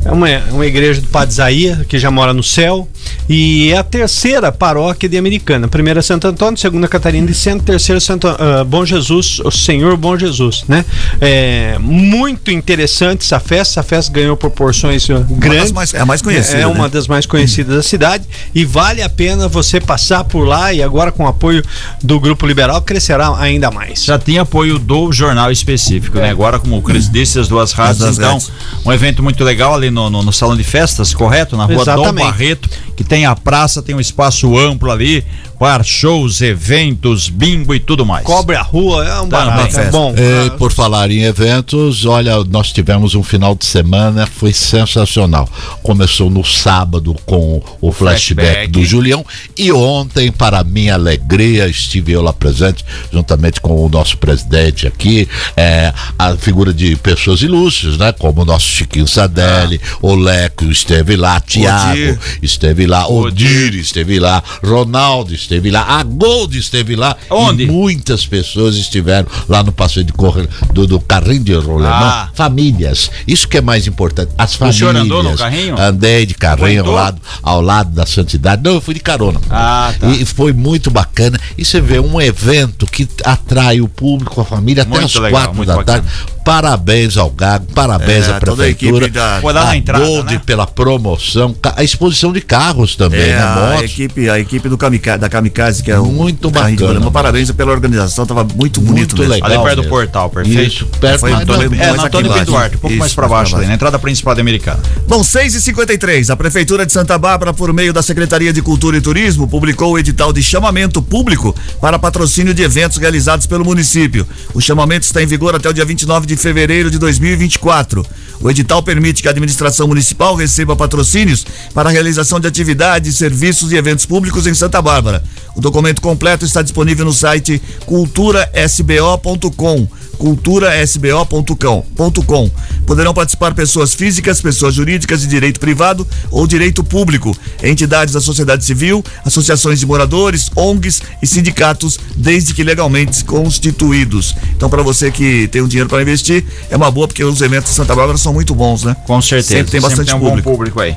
[0.04, 2.88] É uma, uma igreja do Padre Isaías, que já mora no céu.
[3.28, 5.68] E é a terceira paróquia de Americana.
[5.68, 10.18] Primeira Santo Antônio, segunda Catarina de Centro, terceira Santo, ah, Bom Jesus, o Senhor Bom
[10.18, 10.86] Jesus, né?
[11.20, 13.65] É muito interessante essa festa.
[13.76, 15.72] Essa festa ganhou proporções ah, grandes.
[15.72, 16.60] mais- é a mais conhecida.
[16.60, 16.89] É uma né?
[16.89, 21.12] das mais conhecidas da cidade e vale a pena você passar por lá e agora
[21.12, 21.63] com o apoio
[22.04, 24.04] do Grupo Liberal crescerá ainda mais.
[24.04, 26.30] Já tinha apoio do jornal específico, né?
[26.30, 28.52] Agora, como o Cris disse, as duas rádios, então, rádios.
[28.86, 31.58] um evento muito legal ali no, no, no salão de festas, correto?
[31.58, 32.26] Na rua Dom Exatamente.
[32.26, 35.23] Barreto, que tem a praça, tem um espaço amplo ali,
[35.60, 38.25] para shows, eventos, bingo e tudo mais.
[38.25, 40.13] Cobre a rua, é um Tá, barato, uma é bom.
[40.15, 45.47] É, Ah, por falar em eventos, olha, nós tivemos um final de semana, foi sensacional.
[45.81, 48.71] Começou no sábado com o, flashback, flashback.
[48.71, 49.25] do Julião
[49.58, 55.27] e ontem, para minha alegria, estive eu lá presente, juntamente com o nosso presidente aqui,
[55.55, 58.12] é, a figura de pessoas ilustres, né?
[58.12, 64.43] Como o nosso Chiquinho Sadelli, o Leco esteve lá, Tiago esteve lá, Odir esteve lá,
[64.63, 67.15] Ronaldo esteve lá, a Gold esteve lá.
[67.30, 67.63] Onde?
[67.63, 71.89] E muitas pessoas estiveram lá no passeio de correr do, do carrinho de rolemã.
[71.89, 72.30] Ah.
[72.34, 73.10] Famílias.
[73.28, 74.32] Isso que é mais importante.
[74.38, 74.78] As famílias.
[74.78, 75.80] senhor andou no carrinho?
[75.80, 78.62] Andei de carrinho ao lado, ao lado da santidade.
[78.63, 79.39] Não, eu fui de carona.
[79.50, 80.08] Ah, tá.
[80.10, 81.39] E foi muito bacana.
[81.58, 85.41] E você vê um evento que atrai o público, a família, até Muito às legal,
[85.43, 86.04] quatro da bacana.
[86.04, 86.35] tarde.
[86.45, 89.05] Parabéns ao Gago, parabéns É, à toda a prefeitura.
[89.05, 90.41] equipe da- Foi lá na a entrada, Gold né?
[90.45, 93.41] pela promoção, a exposição de carros também, É, né?
[93.41, 93.84] a Motos.
[93.86, 96.75] equipe, a equipe do Kamikaze, da Kamikaze, que é o Muito de bacana.
[96.88, 97.12] rolemã.
[97.12, 99.34] Parabéns pela organização, tava muito bonito Muito mesmo.
[99.34, 99.49] legal.
[99.49, 99.89] Ali perto do mesmo.
[99.97, 100.62] portal, perfeito?
[100.71, 102.45] Isso, perto Foi mas Antônio- É, mais na aqui Antônio.
[102.45, 104.79] Duarte, um pouco Isso, mais pra baixo ali, na entrada principal da Americana.
[105.08, 108.95] Bom, 6 e 53 a Prefeitura de Santa Bárbara, por meio da Secretaria de Cultura
[108.97, 114.27] e Turismo, publicou o edital de chamamento público para patrocínio de eventos realizados pelo município.
[114.53, 118.06] O chamamento está em vigor até o dia 29 de fevereiro de 2024.
[118.41, 123.71] O edital permite que a administração municipal receba patrocínios para a realização de atividades, serviços
[123.71, 125.24] e eventos públicos em Santa Bárbara.
[125.56, 132.51] O documento completo está disponível no site culturasbo.com culturasbo.com.
[132.86, 138.65] Poderão participar pessoas físicas, pessoas jurídicas de direito privado ou direito público, entidades da sociedade
[138.65, 144.36] civil, associações de moradores, ONGs e sindicatos, desde que legalmente constituídos.
[144.56, 147.71] Então, para você que tem um dinheiro para investir, é uma boa porque os eventos
[147.71, 148.95] de Santa Bárbara são muito bons, né?
[149.06, 149.58] Com certeza.
[149.58, 150.49] Sempre tem bastante um público.
[150.49, 150.95] público aí.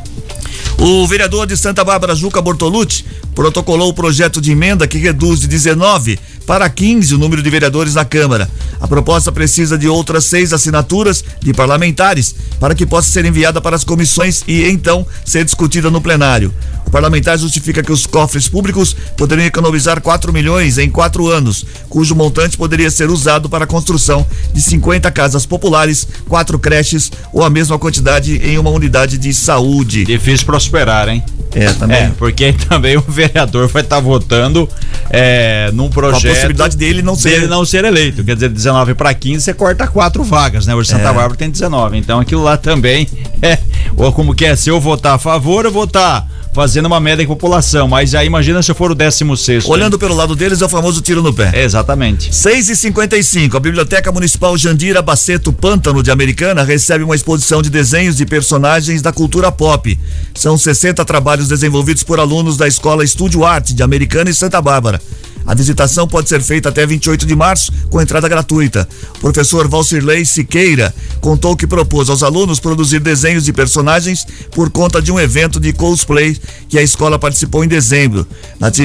[0.78, 3.04] O vereador de Santa Bárbara, Juca Bortolucci,
[3.34, 7.94] protocolou o projeto de emenda que reduz de 19 para 15 o número de vereadores
[7.94, 8.48] na Câmara.
[8.80, 13.76] A proposta precisa de outras seis assinaturas de parlamentares para que possa ser enviada para
[13.76, 16.52] as comissões e então ser discutida no plenário.
[16.86, 22.14] O parlamentar justifica que os cofres públicos poderiam economizar 4 milhões em quatro anos, cujo
[22.14, 27.50] montante poderia ser usado para a construção de 50 casas populares, quatro creches ou a
[27.50, 30.06] mesma quantidade em uma unidade de saúde.
[30.06, 31.22] Difícil prosperar, hein?
[31.54, 31.96] É, também.
[31.98, 34.66] É, porque também o vereador vai estar votando
[35.10, 36.26] é, num projeto.
[36.26, 38.24] a possibilidade dele não ser- dele não ser eleito.
[38.24, 40.74] Quer dizer, 19 para 15, você corta quatro vagas, né?
[40.74, 41.12] Hoje Santa É.
[41.12, 41.96] Bárbara tem 19.
[41.96, 43.08] Então aquilo lá também
[43.40, 43.56] é.
[43.96, 44.54] Ou como que é?
[44.56, 47.86] Se eu votar a favor, eu vou estar fazendo uma média de população.
[47.86, 49.64] Mas aí imagina se eu for o 16.
[49.66, 51.52] Olhando pelo lado deles, é o famoso tiro no pé.
[51.62, 52.34] Exatamente.
[52.34, 57.70] 6 e 55 a Biblioteca Municipal Jandira Baceto Pântano de Americana recebe uma exposição de
[57.70, 59.98] desenhos de personagens da cultura pop.
[60.34, 65.00] São 60 trabalhos desenvolvidos por alunos da Escola Estúdio Arte de Americana e Santa Bárbara.
[65.48, 68.86] A visitação pode ser feita até 28 de março, com entrada gratuita.
[69.16, 75.00] O professor Valcirley Siqueira contou que propôs aos alunos produzir desenhos de personagens por conta
[75.00, 76.36] de um evento de cosplay
[76.68, 78.26] que a escola participou em dezembro.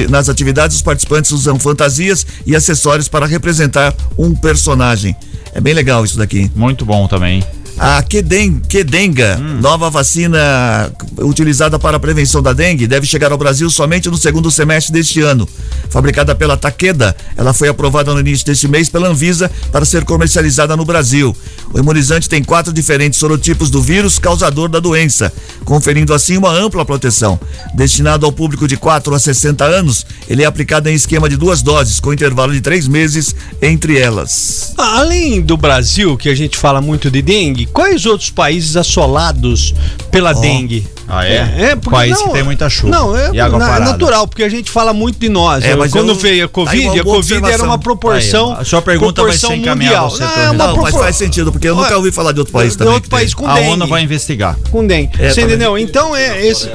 [0.08, 5.14] Nas atividades, os participantes usam fantasias e acessórios para representar um personagem.
[5.52, 6.50] É bem legal isso daqui.
[6.54, 7.44] Muito bom também.
[7.78, 13.68] A Queden, Quedenga, nova vacina utilizada para a prevenção da dengue, deve chegar ao Brasil
[13.68, 15.48] somente no segundo semestre deste ano.
[15.90, 20.76] Fabricada pela Takeda, ela foi aprovada no início deste mês pela Anvisa para ser comercializada
[20.76, 21.36] no Brasil.
[21.72, 25.32] O imunizante tem quatro diferentes sorotipos do vírus causador da doença,
[25.64, 27.38] conferindo assim uma ampla proteção.
[27.74, 31.62] Destinado ao público de 4 a 60 anos, ele é aplicado em esquema de duas
[31.62, 34.72] doses, com intervalo de três meses entre elas.
[34.76, 39.74] Além do Brasil, que a gente fala muito de dengue, quais outros países assolados
[40.10, 40.86] pela dengue?
[41.06, 41.76] Ah, é?
[41.76, 43.90] porque País que tem muita chuva Não, é, e água na- é parada.
[43.92, 45.62] natural, porque a gente fala muito de nós.
[45.62, 47.66] É, mas Quando eu- veio a aí Covid, a Covid era observação.
[47.66, 48.54] uma proporção.
[48.54, 50.84] Aí, a sua pergunta vai proporção ser encaminhada ao setor Não, é uma Não, mas
[50.84, 52.94] propor- faz sentido, porque eu nunca ouvi falar de outro país de também.
[52.94, 53.18] outro que tem.
[53.18, 53.68] país com A dengue.
[53.68, 54.56] ONU vai investigar.
[54.70, 55.10] Com dengue.
[55.18, 55.76] É, Você tá entendeu?
[55.76, 56.70] Então é esse.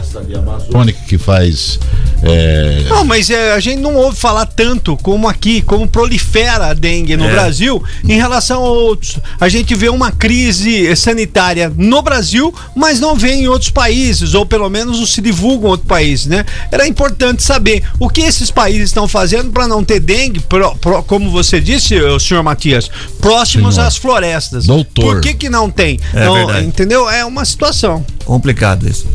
[0.71, 1.80] Tônica que faz.
[2.21, 6.73] é, Não, mas é, a gente não ouve falar tanto como aqui, como prolifera a
[6.73, 7.32] dengue no É.
[7.32, 9.17] Brasil em relação a outros.
[9.39, 14.46] A gente vê uma crise sanitária no Brasil, mas não vê em outros países, ou
[14.46, 16.46] pelo menos não se divulga em outros países, né?
[16.72, 21.04] Era importante saber o que esses países estão fazendo para não ter dengue, pro- pro-
[21.04, 22.89] como você disse, o senhor Matias,
[23.20, 23.88] próximos Senhor.
[23.88, 24.65] às florestas.
[24.65, 25.04] Doutor.
[25.15, 26.00] Por que que não tem?
[26.13, 27.10] É Não, entendeu?
[27.10, 28.06] É uma situação.
[28.26, 29.06] Complicado isso.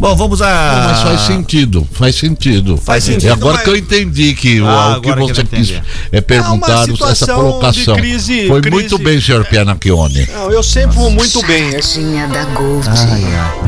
[0.00, 0.46] Bom, vamos a.
[0.46, 2.76] Não, mas faz sentido, faz sentido.
[2.78, 5.34] Faz E sentido, agora mas- que eu entendi que o- Ah, o que agora que
[5.34, 5.74] você eu quis
[6.10, 7.94] é perguntar É essa colocação.
[7.96, 10.26] de crise- Foi crise- muito bem, senhor Pianacchione.
[10.32, 11.70] Não, eu sempre vou muito bem.
[11.70, 12.86] Charadinha da Gold.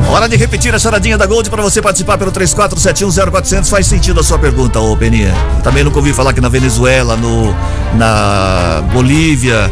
[0.09, 3.69] Hora de repetir a charadinha da Gold para você participar pelo 34710400.
[3.69, 5.33] Faz sentido a sua pergunta, ô Peninha.
[5.63, 7.55] Também nunca ouvi falar que na Venezuela, no,
[7.95, 9.71] na Bolívia,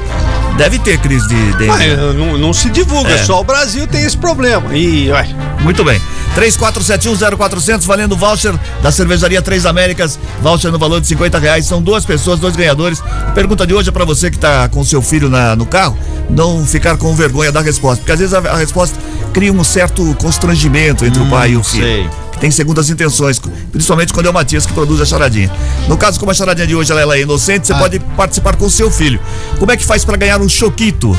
[0.58, 1.68] deve ter crise de dengue.
[1.68, 3.24] Mas, eh, não, não se divulga, É.
[3.24, 4.76] só o Brasil tem esse problema.
[4.76, 5.28] E, ué,
[5.62, 6.02] Muito bem.
[6.36, 10.18] 34710400, valendo o voucher da Cervejaria Três Américas.
[10.42, 11.66] Voucher no valor de 50 reais.
[11.66, 13.02] São duas pessoas, dois ganhadores.
[13.02, 15.98] A pergunta de hoje é para você que tá com seu filho na- no carro,
[16.30, 17.98] não ficar com vergonha da resposta.
[17.98, 18.98] Porque às vezes a, a resposta
[19.34, 21.84] cria um certo constrangimento entre o pai e o filho.
[21.84, 22.10] sei.
[22.42, 23.40] Tem segundas intenções,
[23.72, 25.52] principalmente quando é o Matias que produz a charadinha.
[25.88, 28.70] No caso, como a charadinha de hoje ela, é inocente, você pode participar com o
[28.70, 29.20] seu filho.
[29.60, 31.16] Como é que faz para ganhar um choquito?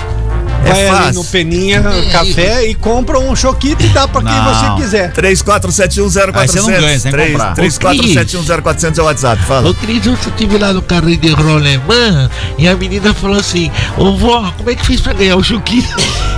[0.62, 4.44] Vai É ali no Peninha Café e compra um choquito e dá pra quem Não.
[4.76, 5.12] você quiser.
[5.12, 6.36] 34710400.
[6.36, 7.54] Aí você não ganha, que comprar.
[7.56, 9.70] 34710400 é o WhatsApp, fala.
[9.70, 14.16] Ô Cris, eu estive lá no carrinho de rolemã e a menina falou assim: Ô
[14.16, 15.82] vó, como é que fiz pra ganhar o choquinho?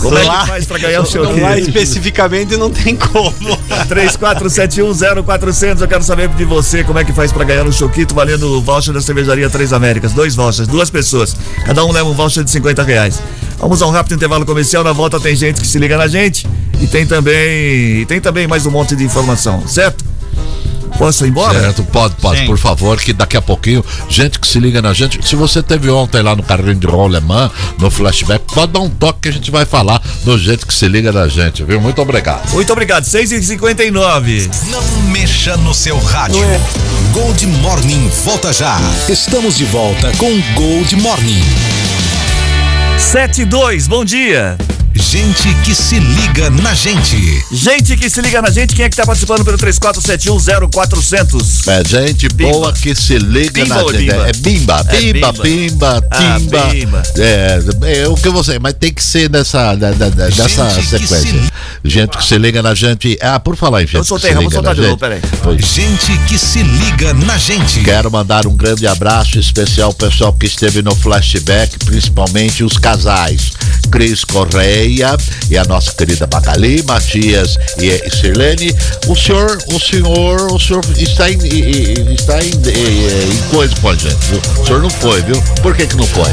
[0.00, 3.34] Como é Lá- que faz pra ganhar o seu Lá especificamente não tem como.
[3.88, 8.44] 34710400, eu quero saber de você como é que faz pra ganhar um choquito valendo
[8.56, 10.12] o voucher da cervejaria Três Américas.
[10.12, 11.36] Dois vouchers, duas pessoas.
[11.66, 13.20] Cada um leva um voucher de 50 reais.
[13.58, 14.82] Vamos a um rápido intervalo comercial.
[14.82, 16.46] Na volta tem gente que se liga na gente
[16.80, 18.00] e tem também.
[18.00, 20.04] E tem também mais um monte de informação, certo?
[21.00, 21.58] Posso ir embora?
[21.58, 22.46] Certo, pode, pode, Sim.
[22.46, 25.88] por favor, que daqui a pouquinho, gente que se liga na gente, se você teve
[25.88, 29.50] ontem lá no carrinho de rolemã, no flashback, pode dar um toque que a gente
[29.50, 31.80] vai falar do jeito que se liga na gente, viu?
[31.80, 32.52] Muito obrigado.
[32.52, 33.04] Muito obrigado.
[33.04, 34.50] 6h59.
[34.70, 36.38] Não mexa no seu rádio.
[37.14, 38.78] Gold Morning volta já.
[39.08, 41.69] Estamos de volta com Gold Morning.
[43.00, 44.56] 72, bom dia.
[44.94, 47.44] Gente que se liga na gente.
[47.52, 51.68] Gente que se liga na gente, quem é que tá participando pelo 34710400?
[51.68, 52.52] É gente Bimba.
[52.52, 54.10] boa que se liga Bimba na ou gente.
[54.10, 54.28] bimba?
[54.28, 55.42] É bimba, É bimba, bimba.
[55.42, 56.66] bimba, Ah, timba.
[56.66, 57.02] bimba.
[57.16, 57.60] É,
[58.02, 61.18] é o que você, mas tem que ser nessa, da, da- da- dessa sequência.
[61.18, 61.50] se-
[61.84, 63.16] Gente que se liga na gente.
[63.22, 65.20] Ah, por falar em gente Eu soltei, vamos soltar de novo, peraí.
[65.42, 65.64] Pois.
[65.64, 67.80] Gente que se liga na gente.
[67.82, 73.52] Quero mandar um grande abraço especial ao pessoal que esteve no flashback, principalmente os casais.
[73.90, 78.74] Cris Correia e a nossa querida Bacali, Matias e Sirlene.
[79.06, 81.38] O senhor, o senhor, o senhor está em,
[82.14, 84.40] está em, em, coisa com a gente, viu?
[84.62, 85.40] O senhor não foi, viu?
[85.62, 86.30] Por que que não foi?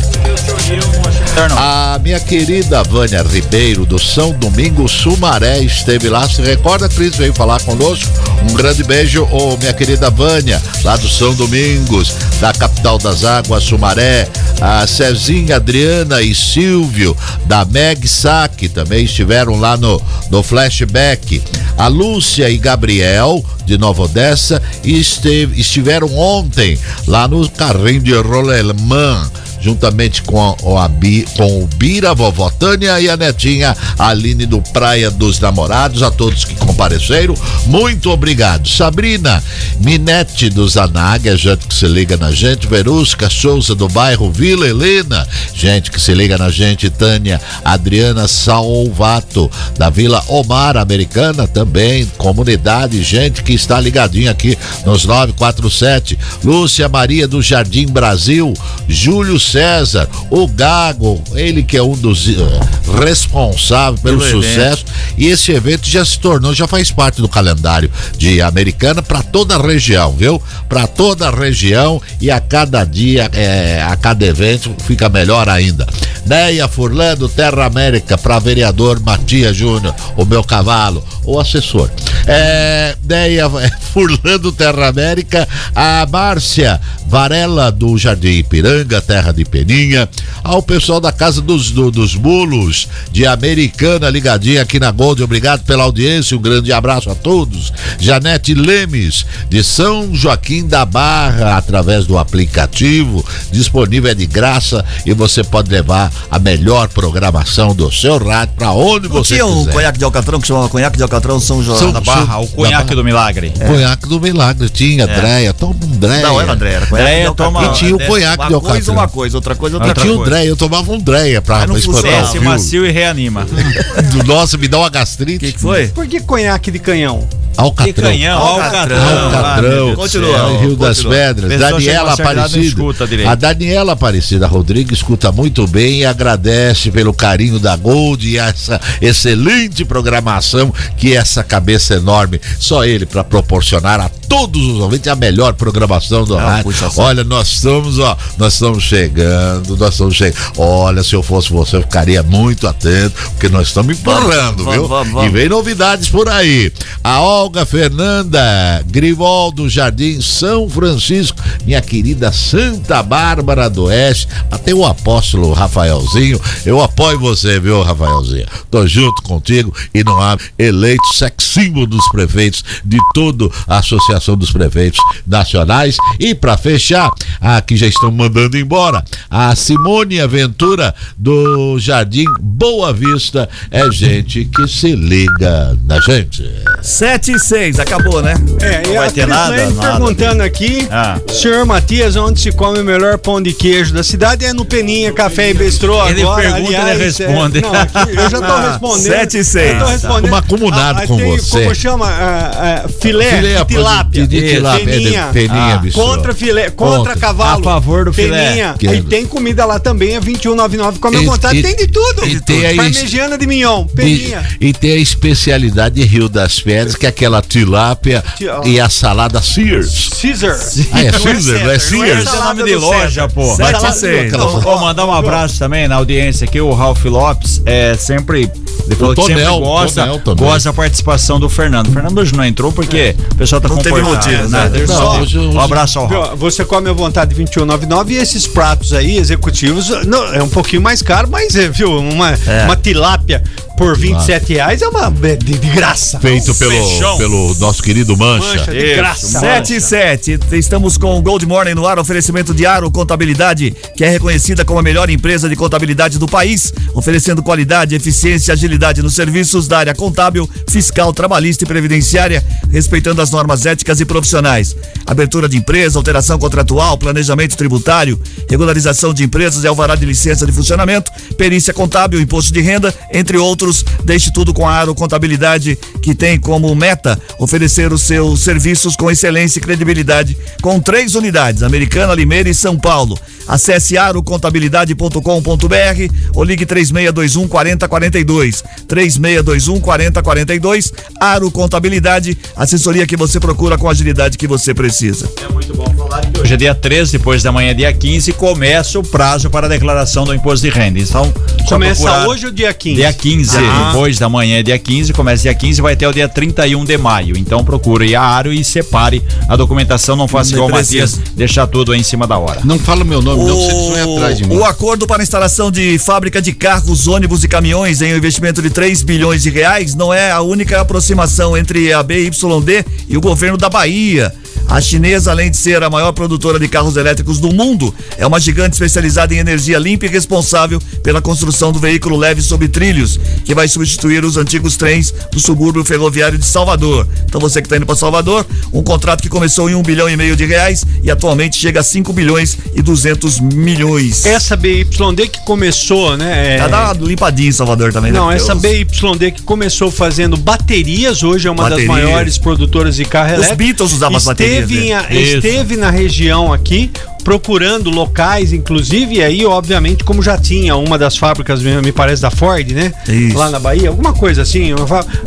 [1.56, 6.28] A minha querida Vânia Ribeiro do São Domingos Sumaré esteve lá.
[6.28, 8.12] Se recorda, Cris veio falar conosco.
[8.50, 13.64] Um grande beijo, ô minha querida Vânia, lá do São Domingos, da capital das águas,
[13.64, 14.28] Sumaré.
[14.60, 21.42] A Cezinha, Adriana e Silvio, da Meg Sac, também estiveram lá no, no flashback.
[21.76, 29.28] A Lúcia e Gabriel, de Nova Odessa, esteve, estiveram ontem lá no carrinho de rolemã
[29.62, 30.90] juntamente com, a-
[31.36, 36.46] com o Bira, vovó Tânia e a netinha Aline do Praia dos Namorados, a todos
[36.46, 38.68] que compareceram, muito obrigado.
[38.68, 39.44] Sabrina
[39.80, 44.68] Minete do Zanag, a gente que se liga na gente, Verusca Souza do bairro Vila
[44.68, 52.06] Helena, gente que se liga na gente, Tânia Adriana Salvato da Vila Omar Americana também,
[52.18, 58.54] comunidade, gente que está ligadinha aqui nos 947, Lúcia Maria do Jardim Brasil,
[58.88, 64.86] Júlio César, o Gago, ele que é um dos eh, responsáveis pelo Pelo sucesso.
[65.18, 69.56] E esse evento já se tornou, já faz parte do calendário de Americana para toda
[69.56, 70.42] a região, viu?
[70.70, 75.88] Para toda a região e a cada dia, eh, a cada evento fica melhor ainda.
[76.26, 81.90] Neia Furlando, Terra América, para vereador Matias Júnior, o meu cavalo, o assessor.
[82.26, 83.50] É, Neia
[83.94, 90.10] Furlando, Terra América, a Márcia Varela do Jardim Ipiranga, terra de Peninha,
[90.44, 95.64] ao pessoal da Casa dos, do- dos Bulos de Americana, ligadinha aqui na Gold, obrigado
[95.64, 97.72] pela audiência, um grande abraço a todos.
[97.98, 105.14] Janete Lemes, de São Joaquim da Barra, através do aplicativo, disponível é de graça e
[105.14, 109.60] você pode levar a melhor programação do seu rádio para onde Não você tinha um
[109.60, 109.72] quiser.
[109.72, 112.34] conhaque de Alcatrão que chamava conhaque de Alcatrão São João São- da São- Barra.
[112.34, 113.54] Ah, o conhaque do milagre.
[113.66, 116.22] Conhaque do Milagre, tinha, Dreia, toma um Dreia.
[116.24, 117.54] Não, era André, era conhaque Dreia de Alcatrão.
[117.62, 118.94] toma- E tinha o É, conhaque de Uma coisa Alcatrão.
[118.96, 120.32] uma coisa, outra coisa outra Eu tinha um coisa.
[120.32, 123.48] Dreia, eu tomava um Dreia pra espantar o macio e reanima.
[124.26, 125.38] Nossa, me dá uma gastrite.
[125.38, 125.88] O que, que foi?
[125.88, 127.28] Por que conhaque de canhão?
[127.58, 127.94] Alcatrão.
[127.94, 129.26] Que canhão, Alcatrão.
[129.26, 129.96] Alcatrão.
[129.96, 130.38] Continua.
[130.38, 130.60] céu.
[130.60, 131.16] Rio das continua.
[131.16, 133.30] Pedras, Pessoal Daniela Aparecida.
[133.32, 138.80] A Daniela Aparecida Rodrigues escuta muito bem e agradece pelo carinho da Gold e essa
[139.02, 145.16] excelente programação que essa cabeça enorme, só ele para proporcionar a todos os ouvintes a
[145.16, 146.74] melhor programação do Ah, rádio.
[146.98, 150.38] Olha, nós estamos, ó, nós estamos chegando, nós estamos chegando.
[150.58, 155.14] Olha, se eu fosse você, eu ficaria muito atento, porque nós estamos empurrando, Vamos, vamos,
[155.14, 155.30] vamos.
[155.30, 156.72] E vem novidades por aí.
[157.04, 164.28] A Olga Fernanda Grivol do Jardim São Francisco, minha querida Santa Bárbara do Oeste.
[164.50, 166.40] Até o apóstolo Rafaelzinho.
[166.66, 168.46] Eu apoio você, viu, Rafaelzinho?
[168.72, 174.36] Tô junto contigo e não há eleito sex símbolo dos prefeitos de toda a Associação
[174.38, 175.98] dos Prefeitos Nacionais.
[176.20, 177.10] E para fechar,
[177.42, 184.68] aqui já estão mandando embora, a Simone Aventura do Jardim Boa Vista é gente que
[184.80, 186.44] se liga na gente.
[186.82, 188.36] 7 e 6, acabou, né?
[188.62, 189.92] É, Não vai ter nada, nada.
[189.92, 191.20] perguntando aqui, Ah.
[191.32, 194.46] senhor Matias, onde se come o melhor pão de queijo da cidade?
[194.46, 197.58] É no Peninha Café e Bistrô Ele agora, pergunta, aliás, ele responde.
[197.58, 199.02] É, não, aqui eu já tô Ah, respondendo.
[199.14, 199.74] sete e seis.
[199.74, 200.28] Eu tô respondendo.
[200.32, 201.62] Uma comunado Ah, com tem, você.
[201.64, 202.06] Como chama?
[202.08, 204.28] Ah, ah, filé, Filé, de tilápia.
[204.28, 205.30] de- de tilápia, é de- Peninha.
[205.34, 206.04] peninha, Ah, bistrô.
[206.04, 207.16] Contra filé, contra, Contra.
[207.18, 207.62] cavalo.
[207.62, 208.48] A favor do filé.
[208.50, 208.76] Peninha.
[208.78, 211.00] Que- E tem comida lá também, é 21,99.
[211.00, 212.26] Come à vontade, tem de tudo.
[212.28, 214.46] e tem aí- Parmegiana de mignon, peninha.
[214.62, 218.24] E, e tem a especialidade de Rio das Pedras, que é aquela tilápia
[218.66, 220.10] e a salada Sears.
[220.22, 220.58] Caesar.
[220.92, 222.24] Ah, é Não é Caesar, não é é Sears?
[222.26, 223.56] Esse é o nome de loja, pô.
[223.56, 223.78] Seis.
[223.98, 224.38] César.
[224.62, 228.52] Vou mandar um abraço também na audiência aqui, o Ralph Lopes, é sempre.
[228.88, 231.90] Ele falou que sempre gosta, Tonel gosta da participação do Fernando.
[231.90, 234.70] O Fernando hoje não entrou porque o pessoal tá Não teve comportado, motivo, né?
[234.70, 234.80] né?
[234.88, 236.38] Não, só- hoje- Um abraço ao Ralph.
[236.40, 241.02] Você come à vontade 21,99 e esses pratos aí executivos não, é um pouquinho mais
[241.02, 242.64] caro, mas é, viu, uma, É.
[242.66, 243.44] uma tilápia
[243.78, 246.20] por 27 reais é uma de, de graça.
[246.20, 247.18] Feito pelo, Feijão.
[247.18, 248.48] pelo nosso querido Mancha.
[248.48, 249.40] Mancha de Isso, graça.
[249.40, 254.04] 7 e 7, estamos com o Gold Morning no ar, oferecimento de Aro Contabilidade, que
[254.04, 259.04] é reconhecida como a melhor empresa de contabilidade do país, oferecendo qualidade, eficiência e agilidade
[259.04, 264.76] nos serviços da área contábil, fiscal, trabalhista e previdenciária, respeitando as normas éticas e profissionais.
[265.06, 270.52] Abertura de empresa, alteração contratual, planejamento tributário, regularização de empresas e alvará de licença de
[270.52, 273.86] funcionamento, perícia contábil, imposto de renda, entre outros outros.
[274.04, 279.12] Deixe tudo com a Aro Contabilidade, que tem como meta oferecer os seus serviços com
[279.12, 283.18] excelência e credibilidade, com três unidades: Americana, Limeira e São Paulo.
[283.48, 288.64] Acesse arocontabilidade.com.br ou ligue 3621 4042.
[288.88, 290.94] 3621 4042.
[291.20, 295.32] Aro Contabilidade, assessoria que você procura com a agilidade que você precisa.
[295.42, 299.00] É muito bom falar que hoje é dia 13, depois da manhã, dia 15, começa
[299.00, 301.00] o prazo para a declaração do imposto de renda.
[301.00, 301.34] Então,
[301.68, 302.96] Começa procurar- hoje ou dia 15?
[302.98, 303.88] Dia 15, Ah.
[303.88, 306.98] depois da manhã, dia 15, começa dia 15 e vai até o dia 31 de
[306.98, 307.38] maio.
[307.38, 310.72] Então procure a Aro e separe a documentação, não faça igual o.
[310.72, 312.62] Matias, deixar tudo aí em cima da hora.
[312.64, 314.56] Não fala meu nome, não, porque vocês vão ir atrás de mim.
[314.56, 318.62] O acordo para a instalação de fábrica de carros, ônibus e caminhões em um investimento
[318.62, 323.22] de 3 bilhões de reais não é a única aproximação entre a BYD e o
[323.22, 324.34] governo da Bahia.
[324.70, 328.40] A chinesa, além de ser a maior produtora de carros elétricos do mundo, é uma
[328.40, 333.56] gigante especializada em energia limpa e responsável pela construção do veículo leve sobre trilhos, que
[333.56, 337.08] vai substituir os antigos trens do subúrbio ferroviário de Salvador.
[337.26, 340.18] Então você que está indo para Salvador, um contrato que começou em um bilhão e
[340.18, 344.26] meio de reais e atualmente chega a 5 bilhões e 200 milhões.
[344.26, 346.56] Essa BYD que começou, né?
[346.56, 348.20] é- Tá limpadinha em Salvador também, né?
[348.20, 351.88] Não, Porque essa os- BYD que começou fazendo baterias, hoje é uma Bateria.
[351.88, 353.56] das maiores produtoras de carro Os elétrico.
[353.58, 356.92] Beatles usavam as baterias, Esteve, em esteve na região aqui,
[357.28, 362.32] procurando locais, inclusive, e aí, obviamente, como já tinha uma das fábricas, me parece, da
[362.32, 362.94] Ford, né?
[363.06, 363.38] Isso.
[363.38, 364.74] Lá na Bahia, alguma coisa assim,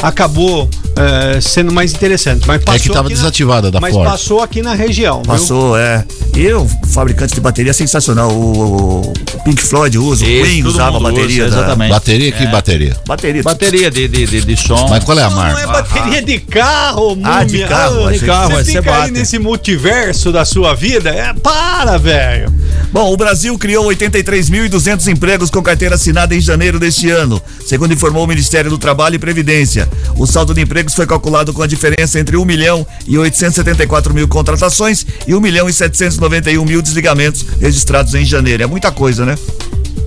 [0.02, 2.46] acabou eh, sendo mais interessante.
[2.46, 4.08] Mas passou É que tava aqui na- desativada da Mas Ford.
[4.10, 5.16] passou aqui na região.
[5.22, 5.26] viu?
[5.26, 6.02] Passou, é.
[6.34, 8.30] E o fabricante de bateria é sensacional.
[8.30, 11.44] O, o Pink Floyd usa, o Isso, Queen todo usava a bateria.
[11.46, 11.90] usa, da- exatamente.
[11.90, 12.96] Bateria, que bateria?
[13.06, 13.42] Bateria.
[13.42, 14.86] Bateria de, de, de, de som.
[14.88, 15.82] Mas qual é a Não, não é marca?
[15.82, 17.68] bateria de carro, Ah, de múmia.
[17.68, 19.10] carro, Ah, que- carro, Você você fica aí bate.
[19.12, 21.10] nesse multiverso da sua vida?
[21.10, 22.52] É, para, velho.
[22.92, 28.24] Bom, o Brasil criou 83.200 empregos com carteira assinada em janeiro deste ano, segundo informou
[28.24, 29.88] o Ministério do Trabalho e Previdência.
[30.16, 34.26] O saldo de empregos foi calculado com a diferença entre 1 milhão e 874 mil
[34.26, 38.62] contratações e 1 milhão e 791 mil desligamentos registrados em janeiro.
[38.62, 39.36] É muita coisa, né?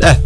[0.01, 0.17] É,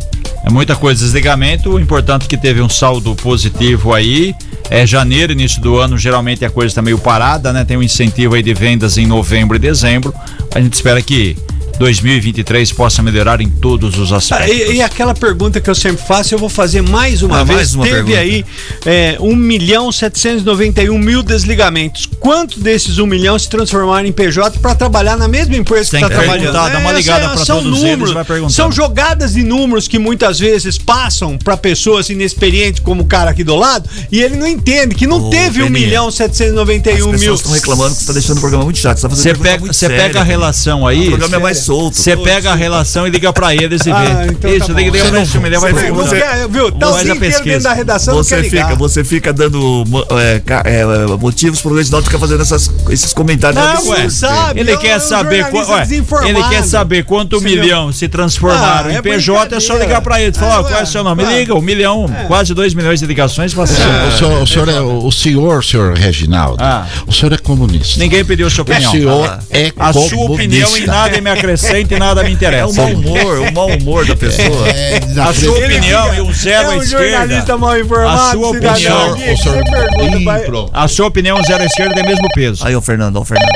[0.47, 1.03] é muita coisa.
[1.03, 4.33] Desligamento, o importante é que teve um saldo positivo aí.
[4.69, 7.65] É janeiro, início do ano, geralmente a coisa está meio parada, né?
[7.65, 10.13] Tem um incentivo aí de vendas em novembro e dezembro.
[10.55, 11.37] A gente espera que
[11.77, 14.55] 2023 possa melhorar em todos os Ah, aspectos.
[14.69, 17.57] E, e aquela pergunta que eu sempre faço, eu vou fazer mais uma Ah, vez.
[17.57, 18.17] mais uma Teve pergunta.
[18.19, 18.45] aí
[18.85, 22.07] é, 1 milhão 791 mil desligamentos.
[22.19, 26.05] Quanto desses 1 milhão se transformaram em PJ para trabalhar na mesma empresa Tem que
[26.05, 26.51] está trabalhando?
[26.53, 28.53] perguntar, dá uma ligada é- pra são todos eles, números, vai perguntando.
[28.53, 33.43] São jogadas de números que muitas vezes passam para pessoas inexperientes, como o cara aqui
[33.43, 37.05] do lado, e ele não entende que não Ô, teve 1 Peninha, milhão As 791
[37.11, 37.19] mil.
[37.19, 38.97] pessoas estão reclamando que você tá deixando o programa muito chato.
[38.99, 41.05] Você tá pega, muito pega a relação aí.
[41.07, 41.95] O programa é mais solto.
[41.97, 43.97] Você pega a relação e liga pra eles e vê.
[44.07, 44.79] Ah, então Isso, tá bom.
[44.79, 46.71] liga, liga Você pra vai você- você- viu?
[46.71, 48.63] Tá o a dia inteiro dentro da redação, Você quer ligar.
[48.67, 53.61] fica, você fica dando é, é, motivos pro Reginaldo ficar fazendo essas, esses comentários.
[53.61, 53.99] Não, absurdos.
[54.03, 54.09] ué.
[54.09, 55.87] sabe, Ele é quer saber ué,
[56.27, 60.21] ele quer saber quanto milhão se transformaram Ah, é em PJ, é só ligar pra
[60.21, 60.33] ele.
[60.33, 61.23] Falar, É, ó, qual é o seu nome?
[61.25, 63.57] Liga, um milhão, quase dois milhões de ligações.
[63.57, 63.73] Assim,
[64.07, 66.57] O senhor, o senhor é o senhor, senhor Reginaldo.
[66.63, 66.85] Ah.
[67.05, 67.99] O senhor é comunista.
[67.99, 68.91] Ninguém pediu sua O opinião.
[68.91, 70.15] senhor é A comunista.
[70.15, 71.56] sua opinião em nada me acrescenta
[71.95, 72.67] e nada me É interessa.
[72.71, 74.67] o mau humor, o mau humor da pessoa.
[74.69, 77.09] É, A sua opinião e um zero é à um esquerda.
[77.09, 80.69] jornalista mal informado, A sua opinião, o senhor-.
[80.73, 82.65] A sua opinião zero à esquerda é mesmo peso.
[82.65, 83.49] Aí, o Fernando, o Fernando.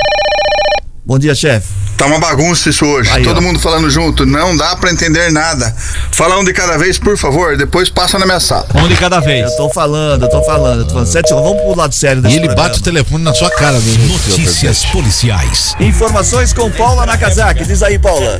[1.03, 1.67] Bom dia, chefe.
[1.97, 3.09] Tá uma bagunça isso hoje.
[3.11, 3.41] Aí, Todo ó.
[3.41, 4.23] mundo falando junto.
[4.25, 5.75] Não dá pra entender nada.
[6.11, 7.57] Fala um de cada vez, por favor.
[7.57, 8.67] Depois passa na minha sala.
[8.75, 9.49] Um de cada vez.
[9.51, 11.07] Eu tô falando, eu tô falando, eu tô falando.
[11.07, 12.69] Sete, vamos pro lado sério E desse ele programa.
[12.69, 15.75] bate o telefone na sua cara, meu senhor Notícias policiais.
[15.79, 17.65] Informações com Paula Nakazaki.
[17.65, 18.39] Diz aí, Paula.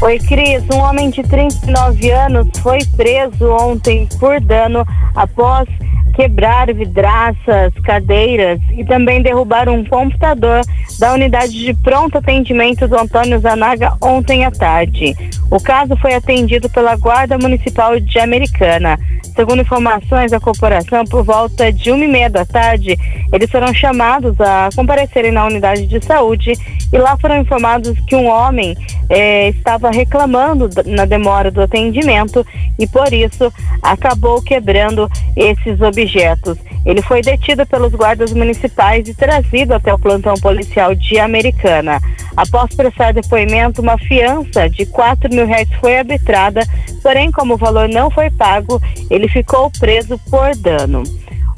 [0.00, 0.62] Oi, Cris.
[0.72, 5.68] Um homem de 39 anos foi preso ontem por dano após
[6.12, 10.60] quebrar vidraças, cadeiras e também derrubar um computador
[10.98, 15.14] da unidade de pronto atendimento do Antônio Zanaga ontem à tarde.
[15.52, 18.98] O caso foi atendido pela Guarda Municipal de Americana.
[19.36, 22.96] Segundo informações da corporação, por volta de uma e meia da tarde,
[23.30, 26.54] eles foram chamados a comparecerem na unidade de saúde
[26.90, 28.74] e lá foram informados que um homem
[29.10, 32.46] eh, estava reclamando na demora do atendimento
[32.78, 36.56] e por isso acabou quebrando esses objetos.
[36.84, 42.00] Ele foi detido pelos guardas municipais e trazido até o plantão policial de Americana.
[42.36, 46.62] Após prestar depoimento, uma fiança de 4 mil reais foi arbitrada,
[47.02, 48.80] porém, como o valor não foi pago,
[49.10, 51.02] ele ficou preso por dano.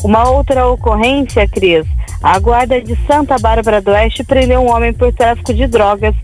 [0.02, 1.86] Uma outra ocorrência, Cris.
[2.22, 6.14] A guarda de Santa Bárbara do Oeste prendeu um homem por tráfico de drogas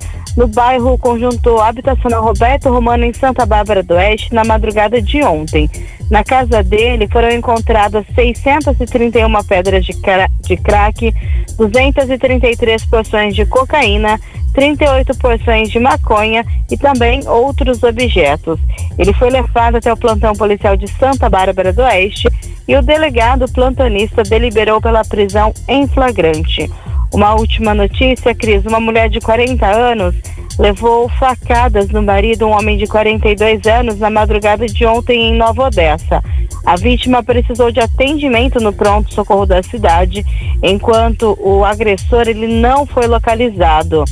[0.40, 5.68] no bairro Conjunto Habitacional Roberto Romano, em Santa Bárbara do Oeste, na madrugada de ontem.
[6.10, 11.12] Na casa dele foram encontradas 631 pedras de, cra de crack,
[11.58, 14.18] 233 porções de cocaína,
[14.54, 18.58] 38 porções de maconha e também outros objetos.
[18.98, 22.28] Ele foi levado até o plantão policial de Santa Bárbara do Oeste
[22.66, 26.70] e o delegado plantonista deliberou pela prisão em flagrante.
[27.12, 30.14] Uma última notícia, Cris: uma mulher de 40 anos
[30.58, 35.64] levou facadas no marido, um homem de 42 anos, na madrugada de ontem em Nova
[35.64, 36.22] Odessa.
[36.64, 40.24] A vítima precisou de atendimento no pronto-socorro da cidade,
[40.62, 44.04] enquanto o agressor ele não foi localizado.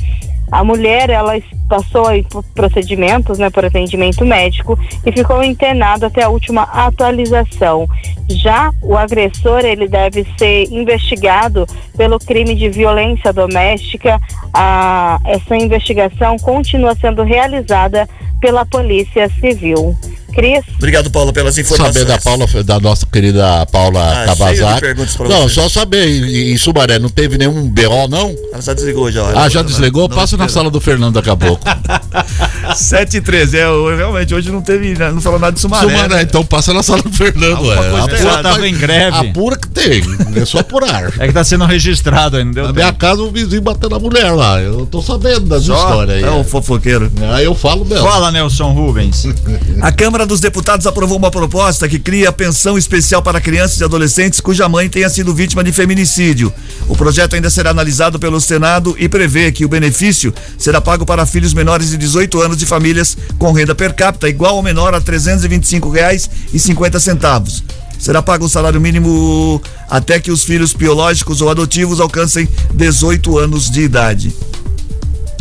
[0.51, 1.37] A mulher, ela
[1.69, 7.87] passou aí por procedimentos, né, por atendimento médico e ficou internada até a última atualização.
[8.29, 11.65] Já o agressor, ele deve ser investigado
[11.95, 14.19] pelo crime de violência doméstica.
[14.53, 18.09] A, essa investigação continua sendo realizada
[18.41, 19.95] pela Polícia Civil.
[20.33, 20.63] Cris.
[20.77, 21.93] Obrigado, Paulo, pelas informações.
[21.93, 24.25] Saber da Paula, da nossa querida Paula Ah,
[25.27, 25.55] Não, você.
[25.55, 28.33] só saber, em, em Sumaré não teve nenhum BO, não?
[28.53, 29.23] Ela já desligou já.
[29.35, 30.07] Ah, já desligou?
[30.07, 31.58] Não, Passa na não, sala do Fernando daqui a pouco.
[32.75, 33.57] 7 e 13.
[33.57, 35.87] É, eu- realmente, hoje não teve, né, não falou nada de Sumaré.
[35.87, 36.21] Sumaré, né?
[36.21, 37.71] então passa na sala do Fernando.
[37.71, 37.77] É.
[37.99, 38.43] Apura- errada.
[38.43, 39.17] Tava em greve.
[39.29, 40.01] Apura que tem,
[40.35, 41.11] é só apurar.
[41.19, 42.53] É que tá sendo registrado ainda.
[42.53, 42.79] Deu Na tempo.
[42.79, 44.59] minha casa o vizinho batendo a mulher lá.
[44.61, 46.23] Eu tô sabendo das Só histórias aí.
[46.23, 47.11] é o fofoqueiro.
[47.33, 48.05] Aí eu falo mesmo.
[48.05, 49.25] Fala, Nelson Rubens.
[49.81, 54.39] A Câmara dos Deputados aprovou uma proposta que cria pensão especial para crianças e adolescentes
[54.39, 56.51] cuja mãe tenha sido vítima de feminicídio.
[56.87, 61.25] O projeto ainda será analisado pelo Senado e prevê que o benefício será pago para
[61.25, 65.01] filhos menores de 18 anos de famílias com renda per capita igual ou menor a
[65.01, 67.63] 325 reais e 50 centavos.
[67.99, 73.69] Será pago o salário mínimo até que os filhos biológicos ou adotivos alcancem 18 anos
[73.69, 74.33] de idade.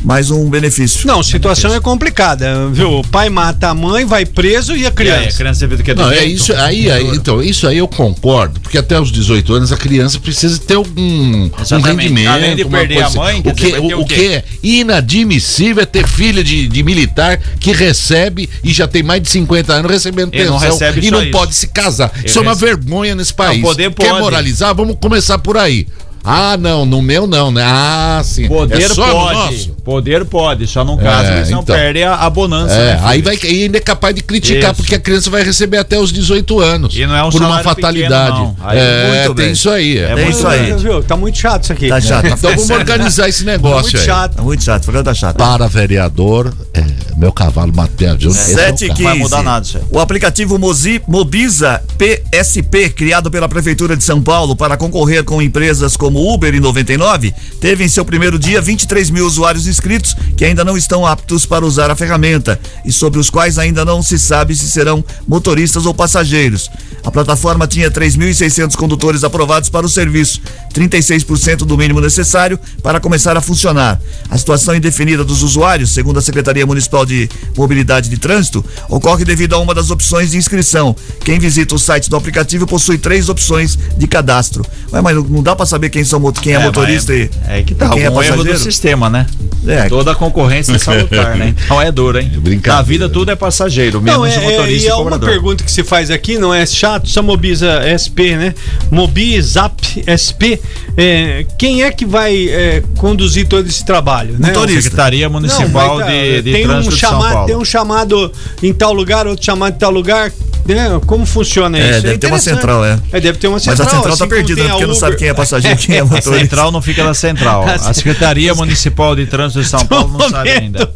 [0.05, 1.07] Mais um benefício.
[1.07, 3.01] Não, a situação é complicada, viu?
[3.01, 5.37] O pai mata a mãe, vai preso e a E aí, a criança.
[5.39, 8.79] criança do que é Não, é isso aí, aí, então, isso aí eu concordo, porque
[8.79, 12.29] até os 18 anos a criança precisa ter algum um rendimento.
[12.31, 15.87] Além de perder a mãe, quer o que, o, o o que é inadmissível é
[15.87, 20.33] ter filho de, de militar que recebe e já tem mais de 50 anos recebendo
[20.33, 21.31] Ele não pensão recebe e não isso.
[21.33, 22.13] pode se casar.
[22.17, 23.61] Ele isso é uma recebe- vergonha nesse país.
[23.61, 24.21] poder Quer pode.
[24.21, 24.75] moralizar?
[24.75, 25.87] Vamos começar por aí.
[26.25, 27.63] Ah, não, no meu não, né?
[27.65, 28.49] Ah, sim.
[28.49, 29.35] Poder é só no pode.
[29.35, 29.77] nosso.
[29.89, 31.75] Poder pode, só no caso É, eles não então.
[31.75, 32.75] perdem a, a bonança.
[32.75, 34.83] É, né, aí vai e ainda é capaz de criticar, Isso.
[34.83, 36.95] porque a criança vai receber até os 18 anos.
[36.95, 38.33] E não é um por uma fatalidade.
[38.37, 38.69] pequeno, não.
[38.69, 39.53] Aí, é, muito tem bem.
[39.55, 39.97] isso aí.
[39.97, 40.73] É É muito isso aí.
[40.75, 41.03] Viu?
[41.03, 41.89] Tá muito chato isso aqui.
[41.89, 42.27] Tá chato.
[42.27, 44.05] Então vamos organizar esse Tá negócio muito aí.
[44.05, 44.35] chato.
[44.37, 45.37] Tá muito chato, tá chato.
[45.37, 46.85] Para vereador, é,
[47.17, 48.95] meu cavalo Matheus é o 7 e cara.
[48.99, 49.03] 15.
[49.03, 49.67] Não vai mudar nada.
[49.91, 55.97] O aplicativo Mozi, Mobiza PSP, criado pela Prefeitura de São Paulo para concorrer com empresas
[55.97, 60.65] como Uber e 99, teve em seu primeiro dia 23 mil usuários inscritos que ainda
[60.65, 64.55] não estão aptos para usar a ferramenta e sobre os quais ainda não se sabe
[64.57, 66.69] se serão motoristas ou passageiros.
[67.05, 70.41] A plataforma tinha 3.600 condutores aprovados para o serviço,
[70.75, 74.01] 36% do mínimo necessário para começar a funcionar.
[74.29, 79.55] A situação indefinida dos usuários, segundo a Secretaria Municipal de Mobilidade de Trânsito, ocorre devido
[79.55, 80.95] a uma das opções de inscrição.
[81.25, 84.67] Quem visita o site do aplicativo possui três opçes de cadastro.
[84.93, 87.63] Ué, mas não dá para saber quem, são, quem é, É, motorista mas e É
[87.63, 88.59] que tá quem é erro do passageiro.
[88.59, 89.27] sistema, né?
[89.69, 89.89] É.
[89.89, 91.55] Toda a concorrência é salutar, né?
[91.65, 92.31] Então é duro, hein?
[92.37, 92.77] brincadeira.
[92.77, 95.05] Na vida tudo é passageiro, menos Não, é, o é, motorista e e, é uma
[95.05, 95.29] cobrador.
[95.29, 98.55] pergunta que se faz aqui, não é chato, só Mobiza SP, né?
[98.91, 100.61] Mobizap SP.
[100.97, 104.37] é, quem é que vai é, conduzir todo esse trabalho?
[104.39, 104.49] Né?
[104.49, 104.83] Motorista.
[104.83, 107.47] Secretaria Municipal Não, mas, de, de tem um Trânsito de São chamado, Paulo.
[107.47, 110.33] Tem um chamado em tal lugar, outro chamado em tal lugar.
[110.67, 111.01] Né?
[111.07, 112.03] Como funciona É, isso?
[112.03, 112.99] deve ter uma central, é.
[113.13, 113.87] É, deve ter uma Mas central.
[113.87, 114.69] a central tá assim como perdida, né?
[114.69, 115.19] a Porque não sabe Uber.
[115.19, 116.39] quem é passageiro quem é A motorista.
[116.39, 117.65] central não fica na central.
[117.69, 120.91] A Secretaria Municipal de Trânsito de São Paulo não sabe ainda.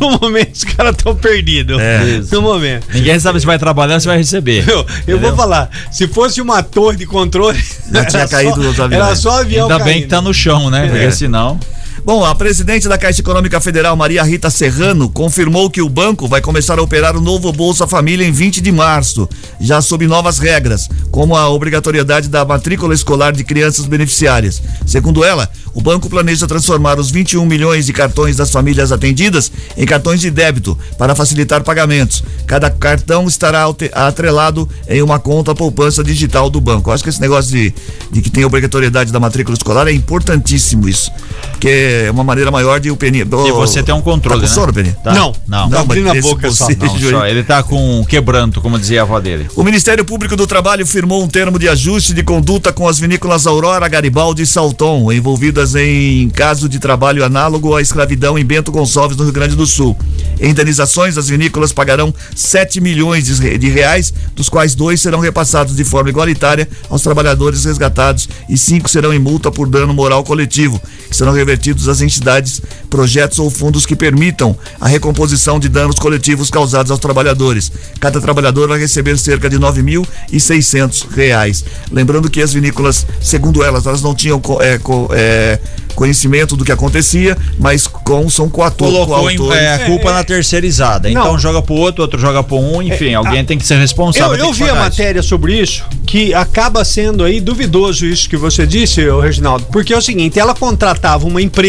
[0.00, 1.78] No momento, os caras estão perdidos.
[1.78, 2.20] É.
[2.32, 2.86] No momento.
[2.92, 4.64] Ninguém sabe se vai trabalhar, se vai receber.
[4.66, 7.58] Eu, eu vou falar, se fosse uma torre de controle,
[7.92, 9.04] Já tinha era caído só- os aviões.
[9.04, 10.02] Era só avião Ainda bem caindo.
[10.04, 10.86] que tá no chão, né?
[10.88, 11.10] Porque É.
[11.10, 11.60] senão.
[12.08, 16.40] Bom, a presidente da Caixa Econômica Federal, Maria Rita Serrano, confirmou que o banco vai
[16.40, 19.28] começar a operar o novo Bolsa Família em 20 de março,
[19.60, 24.62] já sob novas regras, como a obrigatoriedade da matrícula escolar de crianças beneficiárias.
[24.86, 29.84] Segundo ela, o banco planeja transformar os 21 milhões de cartões das famílias atendidas em
[29.84, 32.24] cartões de débito para facilitar pagamentos.
[32.46, 36.88] Cada cartão estará atrelado em uma conta poupança digital do banco.
[36.88, 37.74] Eu acho que esse negócio de,
[38.10, 41.12] de que tem obrigatoriedade da matrícula escolar é importantíssimo isso.
[41.52, 43.24] Porque é uma maneira maior de o Peninha.
[43.24, 44.54] E você tem um controle, tá com né?
[44.54, 44.96] sono, Peninha?
[45.02, 45.12] Tá.
[45.12, 45.34] Não.
[45.46, 45.70] não.
[45.70, 46.68] Tá abrindo a esse boca só.
[46.68, 49.48] Não, só, ele tá com quebranto, como dizia a avó dele.
[49.56, 53.46] O Ministério Público do Trabalho firmou um termo de ajuste de conduta com as vinícolas
[53.46, 59.16] Aurora, Garibaldi e Salton, envolvidas em caso de trabalho análogo à escravidão em Bento Gonçalves,
[59.16, 59.96] no Rio Grande do Sul.
[60.40, 65.84] Em indenizações, as vinícolas pagarão 7 milhões de reais, dos quais dois serão repassados de
[65.84, 71.16] forma igualitária aos trabalhadores resgatados e cinco serão em multa por dano moral coletivo, que
[71.16, 72.60] serão revertidos às entidades,
[72.90, 77.70] projetos ou fundos que permitam a recomposição de danos coletivos causados aos trabalhadores.
[78.00, 81.64] Cada trabalhador vai receber cerca de 9.600 reais.
[81.92, 84.78] Lembrando que as vinícolas, segundo elas, elas não tinham é,
[85.12, 85.58] é,
[85.94, 91.10] conhecimento do que acontecia, mas com, são coator, Colocou em- é, a culpa na terceirizada.
[91.10, 91.38] Então Não.
[91.38, 94.36] joga pro outro, outro joga pro um, enfim, É, alguém a- tem que ser responsável.
[94.38, 94.90] Eu, eu vi a pagar isso.
[94.90, 99.66] matéria sobre isso, que acaba sendo aí duvidoso isso que você disse, Reginaldo.
[99.72, 101.67] Porque é o seguinte, ela contratava uma empresa,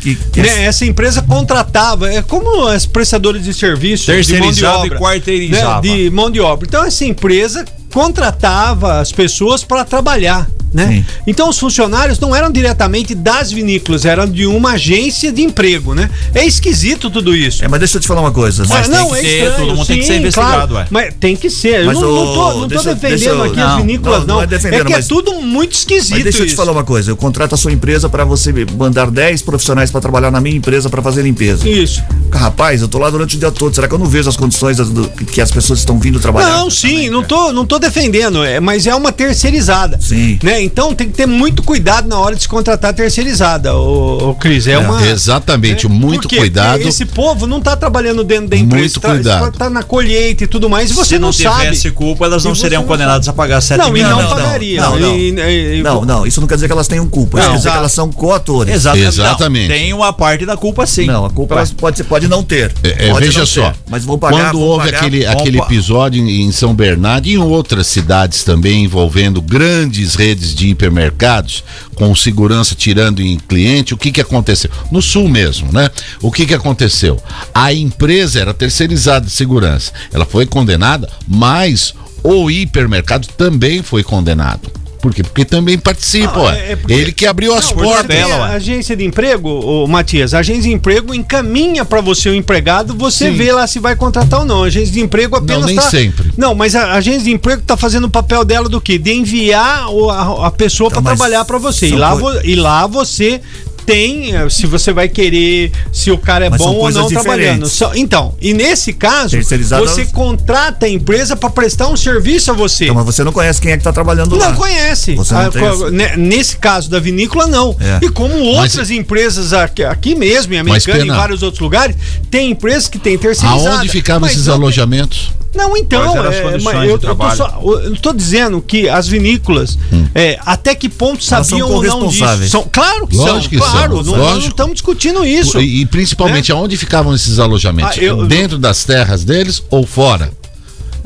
[0.00, 4.28] Que- que- né, essa empresa contratava, é como as prestadoras de serviço de mão de
[4.32, 4.98] Terceirizava e obra.
[4.98, 5.74] quarteirizava.
[5.86, 6.66] né, de mão de obra.
[6.68, 10.48] Então essa empresa contratava as pessoas para trabalhar.
[10.72, 10.86] Né?
[10.86, 11.04] Sim.
[11.26, 16.08] Então os funcionários não eram diretamente das vinícolas, eram de uma agência de emprego, né?
[16.32, 17.64] É esquisito tudo isso.
[17.64, 18.64] É, mas deixa eu te falar uma coisa.
[18.68, 18.98] Mas né?
[18.98, 20.86] tem que ter, todo mundo tem que ser investigado, ué.
[20.90, 21.84] Mas tem que ser.
[21.84, 24.18] Mas, eu não, não tô, não tô deixa- defendendo deixa eu- aqui não, as vinícolas,
[24.20, 24.34] não, não.
[24.36, 26.56] não é defendendo, que mas- é tudo muito esquisito Mas deixa eu te isso.
[26.56, 27.10] falar uma coisa.
[27.10, 30.88] Eu contrato a sua empresa para você mandar 10 profissionais para trabalhar na minha empresa
[30.88, 31.68] para fazer limpeza.
[31.68, 32.00] Isso.
[32.32, 33.74] Rapaz, eu tô lá durante o dia todo.
[33.74, 36.48] Será que eu não vejo as condições do- que as pessoas estão vindo trabalhar?
[36.58, 39.98] Não, sim, não tô, não tô defendendo, é, mas é uma terceirizada.
[40.00, 40.38] Sim.
[40.42, 40.59] Né?
[40.62, 44.66] Então tem que ter muito cuidado na hora de se contratar terceirizada, ô, ô Cris.
[44.66, 45.06] É, uma.
[45.06, 45.94] Exatamente, né?
[45.94, 46.36] muito Por quê?
[46.36, 46.74] cuidado.
[46.74, 49.52] Porque Esse povo não tá trabalhando dentro da empresa, Muito tá, cuidado.
[49.58, 51.60] tá na colheita e tudo mais, e você Se não, não, sabe.
[51.64, 54.10] tivesse culpa, elas não seriam não condenadas a pagar 7 Não, e milhões.
[54.12, 54.90] não, não, não, pagariam.
[54.90, 55.16] não, não.
[55.16, 57.38] E- e- e- Não, não, isso não quer dizer que elas tenham culpa.
[57.38, 57.52] Isso Não.
[57.54, 58.74] quer dizer que elas são coatores.
[58.74, 59.06] Exatamente.
[59.08, 59.68] Exatamente.
[59.68, 61.06] Tem uma parte da culpa sim.
[61.06, 62.72] Não, a culpa elas pode, pode não ter.
[62.82, 64.50] É, é, Pode veja não só, ter, mas vão pagar.
[64.50, 68.84] quando vão houve pagar, aquele, aquele episódio em São Bernardo e em outras cidades também
[68.84, 74.70] envolvendo grandes redes de hipermercados com segurança tirando em cliente, o que que aconteceu?
[74.90, 75.90] No sul mesmo, né?
[76.20, 77.20] O que que aconteceu?
[77.54, 84.70] A empresa era terceirizada de segurança, ela foi condenada, mas o hipermercado também foi condenado.
[85.00, 85.22] Por quê?
[85.22, 86.58] Porque também participa, Não, ué.
[86.68, 88.06] é- é porque- Ele que abriu as Não, portas.
[88.06, 92.34] tem a agência de emprego, ô, Matias, a agência de emprego encaminha para você o
[92.34, 93.36] empregado, você Sim.
[93.36, 94.62] vê lá se vai contratar ou não.
[94.64, 96.30] A agência de emprego apenas nem tá- sempre.
[96.36, 98.98] Não, mas a agência de emprego tá fazendo o papel dela do quê?
[98.98, 101.86] De enviar a, a pessoa Então, para trabalhar para você.
[101.88, 103.40] E lá, coi- vo- e lá você
[103.86, 107.38] tem eh, se você vai querer, se o cara é Mas bom ou não trabalhando.
[107.64, 107.72] diferentes.
[107.72, 109.36] Só- então, e nesse caso,
[109.78, 112.84] você contrata a empresa para prestar um serviço a você.
[112.84, 114.48] Então, mas você não conhece quem é que tá trabalhando lá.
[114.50, 115.14] Não conhece.
[115.14, 117.76] Você não Ah, tem co- essa- ne- Nesse caso da vinícola, não.
[117.80, 118.04] É.
[118.04, 121.96] E como outras empresas aqui, aqui mesmo, em Mas, Americana e em vários outros lugares,
[122.30, 123.76] tem empresas que têm terceirizada.
[123.78, 125.30] Aonde ficavam Mas esses alojamentos?
[125.54, 127.36] Não, então, é, mas eu, eu, tô trabalho?
[127.36, 129.76] só, eu tô dizendo que as vinícolas,
[130.14, 132.48] é, até que ponto Elas são sabiam ou não disso?
[132.48, 134.48] São, claro que Lógico são, que claro, são, não- nós não lógico.
[134.48, 135.60] estamos discutindo isso.
[135.60, 137.98] E, e principalmente, aonde ficavam esses alojamentos?
[137.98, 140.30] Ah, eu- Dentro das terras deles ou fora?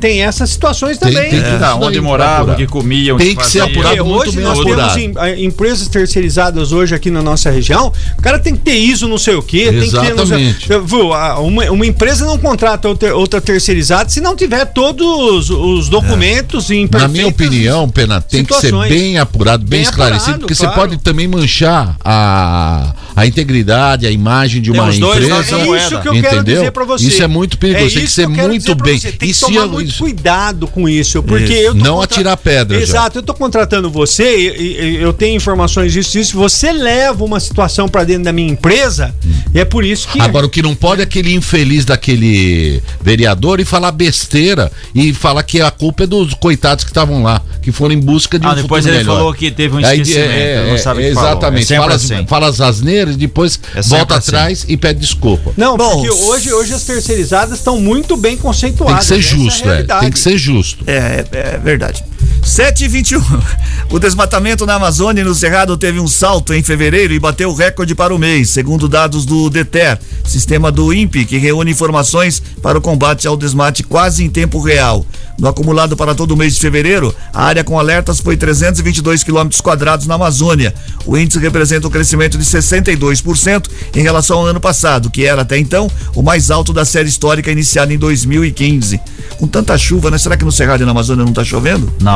[0.05, 1.29] Tem essas situações Tem- também.
[1.31, 4.45] tem que- É, Isso onde morava, o que comiam, Tem que ser apurado hoje bem
[4.45, 4.93] nós apurado.
[4.93, 7.91] temos em- a- empresas terceirizadas hoje aqui na nossa região.
[8.17, 10.67] O cara tem que ter ISO não sei o quê, tem que ter sei, Exatamente.
[11.39, 16.87] Uma, uma empresa não contrata outra, outra terceirizada se não tiver todos os documentos em
[16.91, 18.89] Na minha opinião, Pena, tem que ser situações.
[18.89, 20.73] bem apurado, bem, Bem esclarecido, apurado, porque claro.
[20.73, 25.29] você pode também manchar a, a integridade, a imagem de uma dois empresa.
[25.29, 25.35] da
[25.75, 26.29] É isso que eu entendeu?
[26.29, 27.05] quero dizer pra você.
[27.07, 28.95] Isso é muito perigoso, tem que ser quero muito bem.
[28.95, 31.53] E que se tomar eu- muito isso- cuidado com isso, porque Isso.
[31.67, 32.83] eu tô Não atirar pedra já.
[32.83, 36.37] Exato, eu tô contratando você, e- e- eu tenho informações disso, disso.
[36.37, 39.13] Você leva uma situação pra dentro da minha empresa,
[39.53, 43.59] e é por isso que Agora, o que não pode é aquele infeliz daquele vereador
[43.59, 47.71] e falar besteira e falar que a culpa é dos coitados que estavam lá, que
[47.71, 49.17] foram em busca de um Ah, depois futuro ele melhor.
[49.17, 51.29] falou que teve um Aí, esquecimento, ele não sabe o que falou.
[51.29, 51.63] Exatamente.
[51.63, 52.27] É sempre fala, as, assim.
[52.27, 54.29] fala as asneiras e depois É volta assim.
[54.29, 55.51] atrás e pede desculpa.
[55.57, 58.99] Não, Bom, porque hoje, hoje as terceirizadas estão muito bem Tem conceituadas.
[58.99, 59.74] que ser é justo, é.
[59.75, 60.01] Realidade.
[60.01, 60.83] Tem que ser justo.
[60.87, 62.03] É, é, é verdade.
[62.43, 63.21] 7 e 21.
[63.89, 67.55] O desmatamento na Amazônia e no Cerrado teve um salto em fevereiro e bateu o
[67.55, 72.77] recorde para o mês, segundo dados do DETER, sistema do INPE, que reúne informações para
[72.77, 75.05] o combate ao desmate quase em tempo real.
[75.37, 79.59] No acumulado para todo o mês de fevereiro, a área com alertas foi 322 quilômetros
[79.59, 80.73] quadrados na Amazônia.
[81.05, 85.57] O índice representa um crescimento de 62% em relação ao ano passado, que era até
[85.57, 88.99] então o mais alto da série histórica iniciada em 2015.
[89.37, 90.17] Com tanta chuva, né?
[90.17, 91.91] Será que no Cerrado e na Amazônia não está chovendo?
[91.99, 92.14] Não.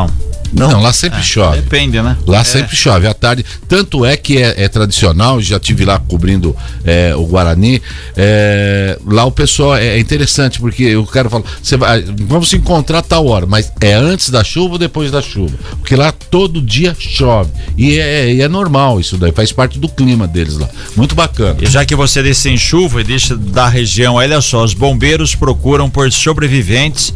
[0.51, 1.61] Não, lá sempre chove.
[1.61, 2.17] Depende, né?
[2.25, 2.43] Lá É.
[2.43, 3.45] sempre chove à tarde.
[3.67, 7.79] Tanto é que é, é tradicional, já tive lá cobrindo é, o Guarani.
[8.17, 12.55] é, lá o pessoal é, é interessante, porque o cara fala: "Você vai, vamos se
[12.55, 15.55] encontrar a tal hora, mas é antes da chuva ou depois da chuva?
[15.79, 17.51] Porque lá todo dia chove.
[17.77, 20.67] E é, é normal isso daí, faz parte do clima deles lá.
[20.95, 21.57] Muito bacana.
[21.61, 25.35] E já que você disse em chuva e disse da região, olha só, os bombeiros
[25.35, 27.13] procuram por sobreviventes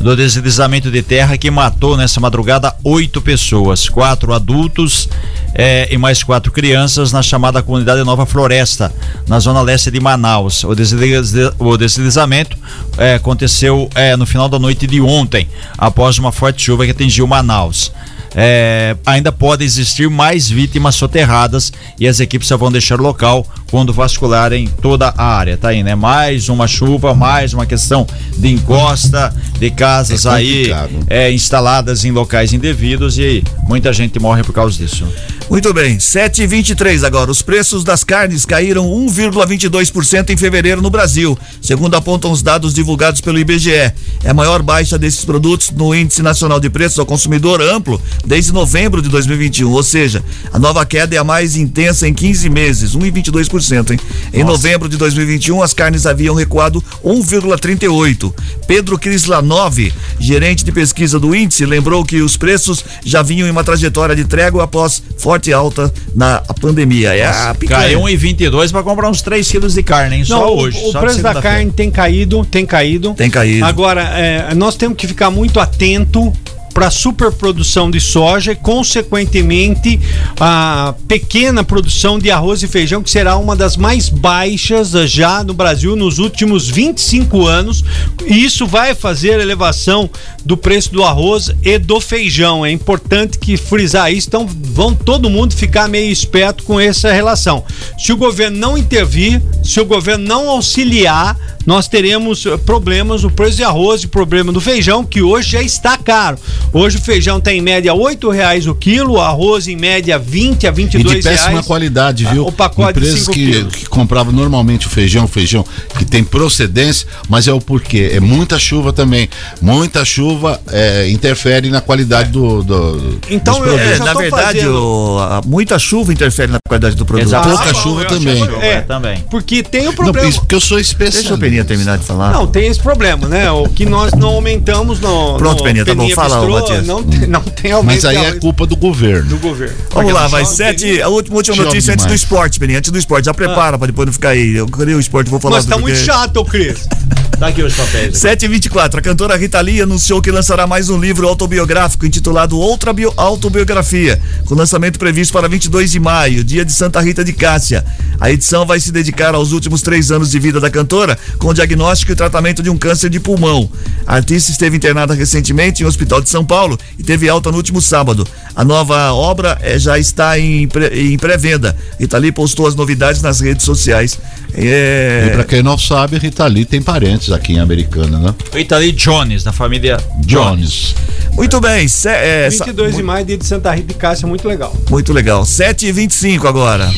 [0.00, 5.08] do deslizamento de terra que matou nessa madrugada oito pessoas, quatro adultos
[5.54, 8.92] eh, e mais quatro crianças na chamada comunidade Nova Floresta,
[9.26, 10.62] na zona leste de Manaus.
[10.62, 12.56] O, desliz- o deslizamento
[12.96, 17.26] eh, aconteceu eh, no final da noite de ontem, após uma forte chuva que atingiu
[17.26, 17.92] Manaus.
[18.34, 23.46] É, ainda pode existir mais vítimas soterradas e as equipes só vão deixar o local
[23.70, 25.56] quando vascularem toda a área.
[25.56, 25.94] Tá aí, né?
[25.94, 28.06] Mais uma chuva, mais uma questão
[28.36, 30.70] de encosta de casas É aí
[31.08, 35.06] é, instaladas em locais indevidos e muita gente morre por causa disso.
[35.50, 37.30] Muito bem, 7,23 agora.
[37.30, 43.22] Os preços das carnes caíram 1,22% em fevereiro no Brasil, segundo apontam os dados divulgados
[43.22, 43.70] pelo IBGE.
[43.72, 43.94] É
[44.28, 49.00] a maior baixa desses produtos no Índice Nacional de Preços ao Consumidor Amplo desde novembro
[49.02, 53.90] de 2021, ou seja, a nova queda é a mais intensa em 15 meses, 1,22%,
[53.92, 54.00] hein?
[54.32, 58.32] Em novembro de 2021, as carnes haviam recuado 1,38.
[58.66, 63.64] Pedro Krislanov, gerente de pesquisa do índice, lembrou que os preços já vinham em uma
[63.64, 67.14] trajetória de trégua após forte alta na pandemia.
[67.14, 67.80] É a picanha.
[67.82, 70.24] Caiu 1,22 para comprar uns 3 quilos de carne, hein?
[70.24, 70.78] Só Não, o- hoje.
[70.84, 73.14] O, só preço da carne tem caído, tem caído.
[73.14, 73.64] Tem caído.
[73.64, 76.32] Agora, é, nós temos que ficar muito atento
[76.78, 79.98] para superprodução de soja e, consequentemente,
[80.38, 85.52] a pequena produção de arroz e feijão, que será uma das mais baixas já no
[85.52, 87.82] Brasil nos últimos 25 anos.
[88.24, 90.08] E isso vai fazer elevação
[90.44, 92.64] do preço do arroz e do feijão.
[92.64, 97.64] É importante que frisar isso, então vão todo mundo ficar meio esperto com essa relação.
[97.98, 101.36] Se o governo não intervir, se o governo não auxiliar,
[101.68, 105.98] nós teremos problemas no preço de arroz e problema do feijão, que hoje já está
[105.98, 106.38] caro.
[106.72, 110.66] Hoje o feijão está em média 8 reais o quilo, o arroz em média 20
[110.66, 111.66] a E 22 de péssima reais.
[111.66, 112.46] qualidade, viu?
[112.46, 113.74] O pacote de Empresas cinco que, quilos.
[113.74, 115.64] que compravam normalmente o feijão, feijão
[115.98, 118.10] que tem procedência, mas é o porquê.
[118.12, 119.28] É muita chuva também.
[119.60, 124.00] Muita chuva é, interfere na qualidade do, do Então, dos eu- produtos.
[124.00, 124.74] É, na verdade, fazendo-
[125.14, 127.28] o- a- muita chuva interfere na qualidade do produto.
[127.28, 127.48] Exato.
[127.48, 128.42] Pouca Ah, chuva também.
[128.42, 129.24] achei- É, também.
[129.30, 130.28] Porque tem o Não, problema.
[130.28, 131.22] isso porque eu sou especialista.
[131.22, 132.32] Deixa o Peninha terminar de falar.
[132.32, 133.50] Não, tem esse problema, né?
[133.50, 135.36] O que nós não aumentamos no.
[135.38, 136.08] Pronto, no Peninha, tá bom.
[136.10, 136.86] Fala, Matias.
[136.86, 139.28] não, tem- não tem aumento Mas aí é culpa do governo.
[139.30, 139.74] do governo.
[139.90, 140.44] Vamos lá, vai.
[140.44, 142.78] Sete, a última, última notícia antes do esporte, Peninha.
[142.78, 143.26] Antes do esporte.
[143.26, 144.56] Já prepara pra depois não ficar aí.
[144.56, 146.86] Eu queria o esporte, vou falar Mas tá porque- muito chato, ô Cris.
[147.38, 148.16] Tá aqui os papéis.
[148.18, 153.12] 7h24, a cantora Rita Lee anunciou que lançará mais um livro autobiográfico intitulado Outra Bio-
[153.16, 157.84] Autobiografia, com lançamento previsto para 22 de maio, dia de Santa Rita de Cássia.
[158.20, 161.54] A edição vai se dedicar aos últimos três anos de vida da cantora, com o
[161.54, 163.70] diagnóstico e tratamento de um câncer de pulmão.
[164.04, 167.56] A artista esteve internada recentemente em um hospital de São Paulo e teve alta no
[167.56, 168.26] último sábado.
[168.54, 171.76] A nova obra eh, já está em, pré- em pré-venda.
[171.98, 174.18] Rita Lee postou as novidades nas redes sociais.
[174.54, 175.26] É...
[175.28, 178.34] E pra quem não sabe, Rita Lee tem parentes aqui em Americana, né?
[178.56, 180.94] Italy Jones, da família Jones.
[180.94, 180.94] Jones.
[181.34, 184.48] Muito bem, se- é, sa- 22 de maio, dia de Santa Rita de Cássia, muito
[184.48, 184.74] legal.
[184.90, 185.42] Muito legal.
[185.44, 186.90] 7h25 agora.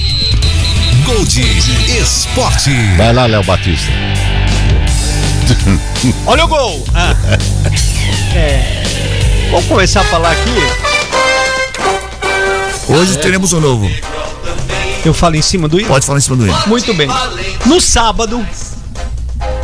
[1.05, 1.41] Gold
[2.01, 2.71] Esporte.
[2.97, 3.91] Vai lá, Léo Batista.
[6.27, 6.85] Olha o gol!
[6.95, 7.15] Ah.
[8.35, 8.80] É.
[9.51, 10.55] Vamos começar a falar aqui.
[12.89, 13.91] Hoje teremos um novo.
[15.05, 15.89] Eu falo em cima do hino?
[15.89, 16.57] Pode falar em cima do hino.
[16.67, 17.09] Muito bem.
[17.67, 18.47] No sábado,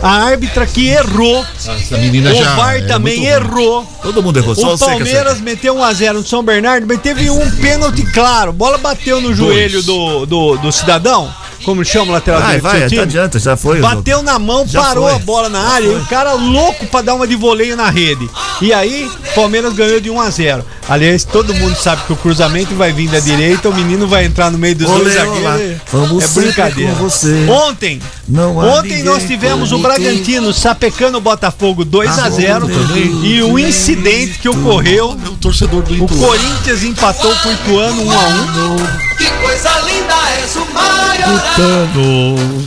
[0.03, 2.57] a árbitra que errou, Essa menina o já.
[2.57, 3.87] VAR é também errou.
[4.03, 8.03] Todo mundo errou, só O Palmeiras meteu 1x0 no São Bernardo, mas teve um pênalti
[8.12, 8.53] claro.
[8.53, 11.32] Bola bateu no joelho do, do, do cidadão,
[11.67, 13.03] como chama o lateral Vai, direito do vai, seu não time.
[13.03, 13.81] adianta, já foi.
[13.81, 15.14] Bateu na mão, Já parou foi.
[15.17, 18.31] a bola na área e o cara louco pra dar uma de voleio na rede.
[18.62, 20.64] E aí, Palmeiras ganhou de 1 a 0.
[20.89, 24.53] Aliás, todo mundo sabe que o cruzamento vai vir da direita, o menino vai entrar
[24.53, 25.81] no meio dos Olê, dois zagueiros.
[25.93, 26.93] Vamos é brincadeira.
[26.95, 27.45] com você.
[27.49, 32.97] Ontem, Não ontem nós tivemos o Bragantino sapecando o Botafogo 2 a Ah, 0 bom,
[33.25, 36.14] e o incidente que ocorreu, É o torcedor do o Itu.
[36.17, 39.16] Corinthians empatou com o Ituano 1 a 1.
[39.17, 41.17] Que coisa linda és o maior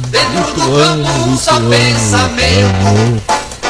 [0.07, 3.21] Dentro do campo um só pensamento.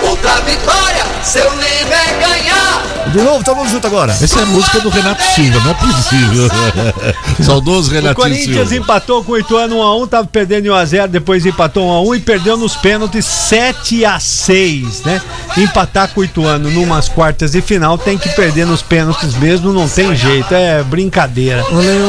[0.02, 4.12] Outra vitória, seu lema é ganhar De novo, todo mundo junto agora.
[4.12, 6.50] Essa é a música do Renato Silva, não é possível.
[7.44, 8.76] Saudoso O Renato Corinthians Silva.
[8.76, 12.76] empatou com o Ituano 1x1, tava perdendo em 1x0, depois empatou 1x1 e perdeu nos
[12.76, 15.22] pênaltis 7x6, né?
[15.58, 19.90] Empatar com o Ituano numas quartas de final tem que perder nos pênaltis mesmo, não
[19.90, 21.66] tem jeito, é brincadeira.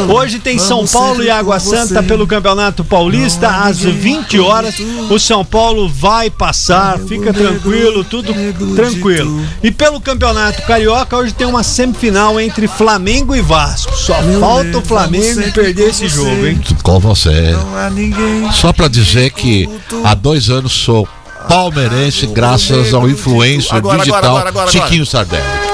[0.09, 4.75] Hoje tem São Paulo e Água Santa pelo Campeonato Paulista às 20 horas.
[5.09, 8.35] O São Paulo vai passar, fica tranquilo, tudo
[8.77, 9.43] tranquilo.
[9.63, 13.97] E pelo Campeonato Carioca, hoje tem uma semifinal entre Flamengo e Vasco.
[13.97, 16.61] Só falta o Flamengo perder esse jogo, hein?
[16.83, 17.53] Com você.
[17.53, 18.51] Não há ninguém.
[18.53, 19.69] Só pra dizer que
[20.05, 21.09] há dois anos sou
[21.49, 25.43] palmeirense graças ao influencer Agora, digital agora, agora, Chiquinho Sardelli.
[25.43, 25.71] Ah,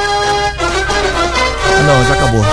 [1.87, 2.45] Não, já acabou.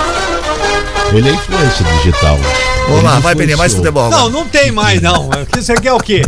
[1.12, 2.38] Ele é influencer digital.
[2.86, 4.10] Vamos Ele lá, vai, Peninha, mais futebol.
[4.10, 5.30] Não, não tem mais não.
[5.54, 6.22] Você quer o quê?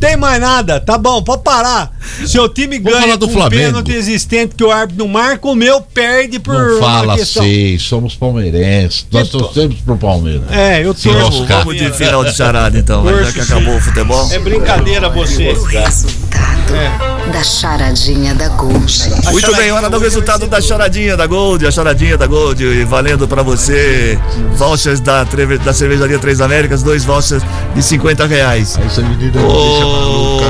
[0.00, 1.92] Tem mais nada, tá bom, pode parar.
[2.26, 3.62] Seu time Vamos ganha do com um Flamengo.
[3.62, 8.14] pênalti existente que o árbitro não marca, o meu perde por Não fala assim, somos
[8.14, 9.06] palmeirenses.
[9.10, 10.42] Nós torcemos pro Palmeiras.
[10.50, 11.12] É, eu tô.
[11.12, 14.28] Vamos, de final de charada então, vai, já que acabou o futebol.
[14.32, 15.44] É brincadeira você.
[15.44, 16.28] Resultado
[17.32, 19.10] da charadinha da Gold.
[19.30, 23.28] Muito bem, hora do resultado da charadinha da Gold, a charadinha da Gold, e valendo
[23.28, 24.18] pra você
[24.54, 27.42] vouchers da, da cervejaria Três Américas, dois vouchers
[27.74, 28.78] de 50 reais.
[28.84, 29.48] Essa menina viu?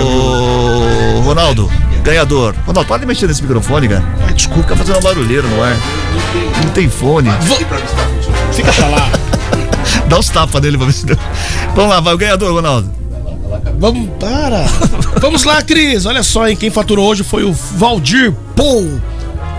[0.04, 1.70] Ô, Ronaldo,
[2.02, 2.54] ganhador.
[2.66, 4.04] Ronaldo, para de mexer nesse microfone, cara.
[4.34, 5.76] Desculpa, fica fazendo uma barulheira no ar.
[6.64, 7.30] Não tem fone.
[8.52, 9.18] Fica calado.
[10.08, 11.18] Dá uns tapas nele pra ver se deu.
[11.74, 12.90] Vamos lá, vai o ganhador, Ronaldo.
[13.78, 14.66] Vamos, para.
[15.20, 16.06] Vamos lá, Cris.
[16.06, 16.56] Olha só, hein?
[16.56, 19.00] Quem faturou hoje foi o Valdir Pou,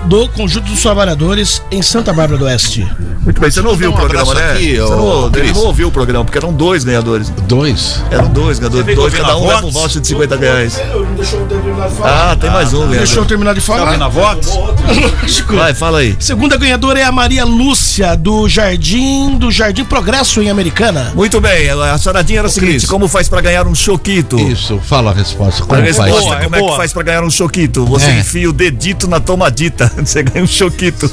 [0.05, 2.87] do Conjunto dos Trabalhadores em Santa Bárbara do Oeste.
[3.23, 4.53] Muito bem, você não ouviu o um programa, abraço né?
[4.53, 7.29] aqui, Você não, ele não ouviu o programa, porque eram dois ganhadores.
[7.47, 8.01] Dois.
[8.09, 8.95] Eram dois ganhadores.
[8.95, 9.73] Dois, cada um a leva um Vox?
[9.73, 10.81] voucher de 50 reais.
[10.93, 13.25] Não deixou eu terminar de Ah, tem mais um Deixou eu ganhador.
[13.27, 13.85] terminar de Tá falar.
[13.85, 14.47] ouvindo a Vox?
[14.55, 15.55] Lógico.
[15.55, 16.15] Vai, fala aí.
[16.19, 21.11] Segunda ganhadora é a Maria Lúcia, do Jardim, do Jardim Progresso, em Americana.
[21.13, 24.39] Muito bem, a charadinha era o seguinte: como faz pra ganhar um choquito?
[24.39, 25.63] Isso, fala a resposta.
[25.63, 26.23] A Como resposta, faz?
[26.23, 27.85] Boa, é como é que faz pra ganhar um choquito?
[27.85, 28.19] Você É.
[28.19, 31.09] enfia o dedito na tomadita, você ganha um choquito.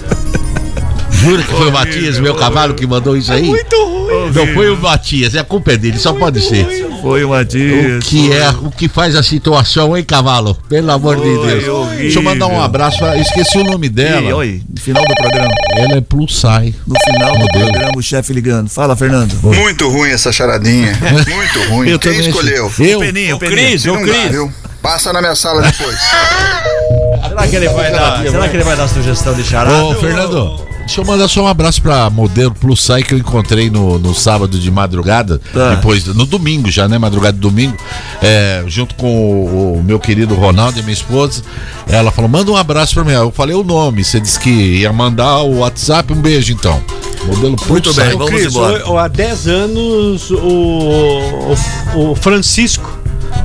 [1.10, 3.42] Jura que foi o Matias, meu cavalo, que mandou isso aí?
[3.44, 4.30] Muito ruim.
[4.34, 6.66] Não foi o Matias, é a culpa é dele, só pode ser.
[7.00, 8.04] Foi o O Matias.
[8.04, 10.54] que é, o que faz a situação, hein, cavalo?
[10.68, 11.68] Pelo amor de Foi Deus.
[11.68, 11.96] horrível.
[11.96, 14.34] Deixa eu mandar um abraço, pra- esqueci o nome dela.
[14.36, 15.50] oi, no final do programa.
[15.76, 16.74] Ela é plus sai.
[16.86, 18.68] No final do programa, o chefe ligando.
[18.68, 19.32] Fala, Fernando.
[19.42, 20.92] Muito ruim essa charadinha.
[21.00, 21.88] Muito ruim.
[21.88, 22.70] Eu Quem escolheu?
[22.78, 23.00] Eu?
[23.00, 23.56] Peninho, Ô, Peninho.
[23.68, 24.50] Cris, ô, Não dá, Cris.
[24.82, 25.96] Passa na minha sala depois.
[27.28, 29.84] Será que ele vai dar, será que ele vai dar sugestão de charada?
[29.84, 33.68] Ô, Fernando, deixa eu mandar só um abraço pra modelo Plus Sai que eu encontrei
[33.70, 35.74] no, no sábado de madrugada, Tá.
[35.74, 36.98] depois, no domingo já, né?
[36.98, 37.76] Madrugada de domingo,
[38.22, 41.42] é, junto com o, o meu querido Ronaldo e minha esposa.
[41.88, 43.12] Ela falou: manda um abraço pra mim.
[43.12, 46.82] Eu falei o nome, você disse que ia mandar o WhatsApp, um beijo então.
[47.26, 48.88] Modelo Plus Muito bem, vamos Cris, embora.
[48.88, 51.56] o- há 10 anos o,
[51.96, 52.88] o, o Francisco.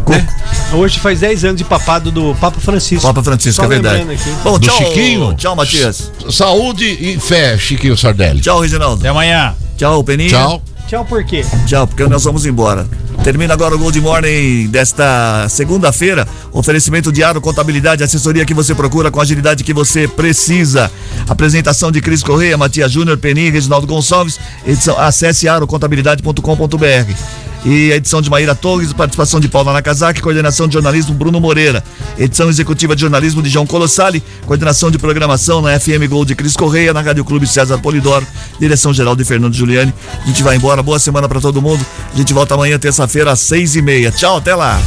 [0.09, 0.27] Né?
[0.73, 3.05] Hoje faz 10 anos de papado do Papa Francisco.
[3.05, 4.05] Papa Francisco, Só é verdade.
[4.43, 5.33] Bom, Do tchau, Chiquinho?
[5.35, 6.11] Tchau, Matias.
[6.29, 8.41] Saúde e fé, Chiquinho Sardelli.
[8.41, 9.01] Tchau, Reginaldo.
[9.01, 9.53] Até amanhã.
[9.77, 10.29] Tchau, Peninha.
[10.29, 10.61] Tchau.
[10.87, 11.45] Tchau, por quê?
[11.65, 12.85] Tchau, porque nós vamos embora.
[13.23, 16.27] Termina agora o Gold Morning desta segunda-feira.
[16.51, 20.91] Oferecimento de Aro Contabilidade, assessoria que você procura com a agilidade que você precisa.
[21.29, 24.37] Apresentação de Cris Correia, Matias Júnior, Peninha Reginaldo Gonçalves.
[24.65, 27.40] Edição, acesse arocontabilidade.com.br.
[27.63, 31.83] E a edição de Maíra Torres, participação de Paula Nakazaki, coordenação de jornalismo Bruno Moreira.
[32.17, 36.55] Edição executiva de jornalismo de João Colossali, coordenação de programação na FM Gold de Cris
[36.55, 38.25] Correia, na Rádio Clube César Polidoro,
[38.59, 39.93] direção geral de Fernando Giuliani.
[40.23, 41.85] A gente vai embora, boa semana pra todo mundo.
[42.13, 44.11] A gente volta amanhã, terça-feira, às seis e meia.
[44.11, 44.79] Tchau, até lá.